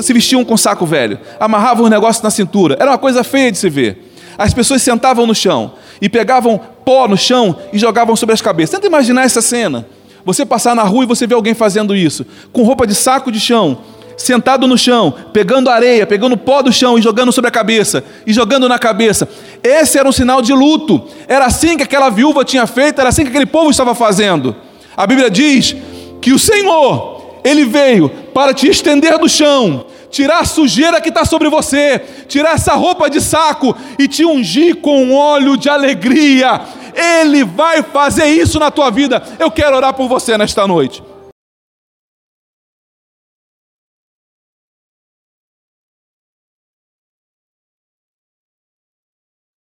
Se 0.00 0.12
vestiam 0.12 0.44
com 0.44 0.54
saco 0.54 0.84
velho. 0.84 1.18
Amarravam 1.40 1.84
os 1.84 1.90
negócios 1.90 2.22
na 2.22 2.30
cintura. 2.30 2.76
Era 2.78 2.90
uma 2.90 2.98
coisa 2.98 3.24
feia 3.24 3.50
de 3.50 3.56
se 3.56 3.70
ver. 3.70 4.12
As 4.36 4.52
pessoas 4.52 4.82
sentavam 4.82 5.26
no 5.26 5.34
chão 5.34 5.72
e 5.98 6.10
pegavam 6.10 6.60
pó 6.84 7.08
no 7.08 7.16
chão 7.16 7.56
e 7.72 7.78
jogavam 7.78 8.14
sobre 8.14 8.34
as 8.34 8.42
cabeças. 8.42 8.74
Tenta 8.74 8.86
imaginar 8.86 9.24
essa 9.24 9.40
cena. 9.40 9.86
Você 10.26 10.44
passar 10.44 10.76
na 10.76 10.82
rua 10.82 11.04
e 11.04 11.06
você 11.06 11.26
vê 11.26 11.34
alguém 11.34 11.54
fazendo 11.54 11.96
isso, 11.96 12.26
com 12.52 12.62
roupa 12.64 12.86
de 12.86 12.94
saco 12.94 13.32
de 13.32 13.40
chão, 13.40 13.78
sentado 14.14 14.66
no 14.66 14.76
chão, 14.76 15.14
pegando 15.32 15.70
areia, 15.70 16.06
pegando 16.06 16.36
pó 16.36 16.60
do 16.60 16.70
chão 16.70 16.98
e 16.98 17.02
jogando 17.02 17.32
sobre 17.32 17.48
a 17.48 17.50
cabeça, 17.50 18.04
e 18.26 18.32
jogando 18.32 18.68
na 18.68 18.78
cabeça. 18.78 19.26
Esse 19.64 19.98
era 19.98 20.06
um 20.06 20.12
sinal 20.12 20.42
de 20.42 20.52
luto. 20.52 21.02
Era 21.26 21.46
assim 21.46 21.78
que 21.78 21.82
aquela 21.82 22.10
viúva 22.10 22.44
tinha 22.44 22.66
feito, 22.66 23.00
era 23.00 23.08
assim 23.08 23.22
que 23.22 23.30
aquele 23.30 23.46
povo 23.46 23.70
estava 23.70 23.94
fazendo. 23.94 24.54
A 24.94 25.06
Bíblia 25.06 25.30
diz 25.30 25.74
que 26.20 26.32
o 26.32 26.38
Senhor, 26.38 27.21
Ele 27.44 27.64
veio 27.64 28.08
para 28.32 28.54
te 28.54 28.68
estender 28.68 29.18
do 29.18 29.28
chão, 29.28 29.86
tirar 30.10 30.40
a 30.40 30.44
sujeira 30.44 31.00
que 31.00 31.08
está 31.08 31.24
sobre 31.24 31.48
você, 31.48 32.00
tirar 32.28 32.54
essa 32.54 32.74
roupa 32.74 33.08
de 33.10 33.20
saco 33.20 33.76
e 33.98 34.06
te 34.06 34.24
ungir 34.24 34.76
com 34.76 35.14
óleo 35.14 35.56
de 35.56 35.68
alegria. 35.68 36.60
Ele 36.94 37.44
vai 37.44 37.82
fazer 37.82 38.26
isso 38.26 38.58
na 38.58 38.70
tua 38.70 38.90
vida. 38.90 39.22
Eu 39.38 39.50
quero 39.50 39.76
orar 39.76 39.94
por 39.94 40.08
você 40.08 40.36
nesta 40.36 40.66
noite. 40.66 41.02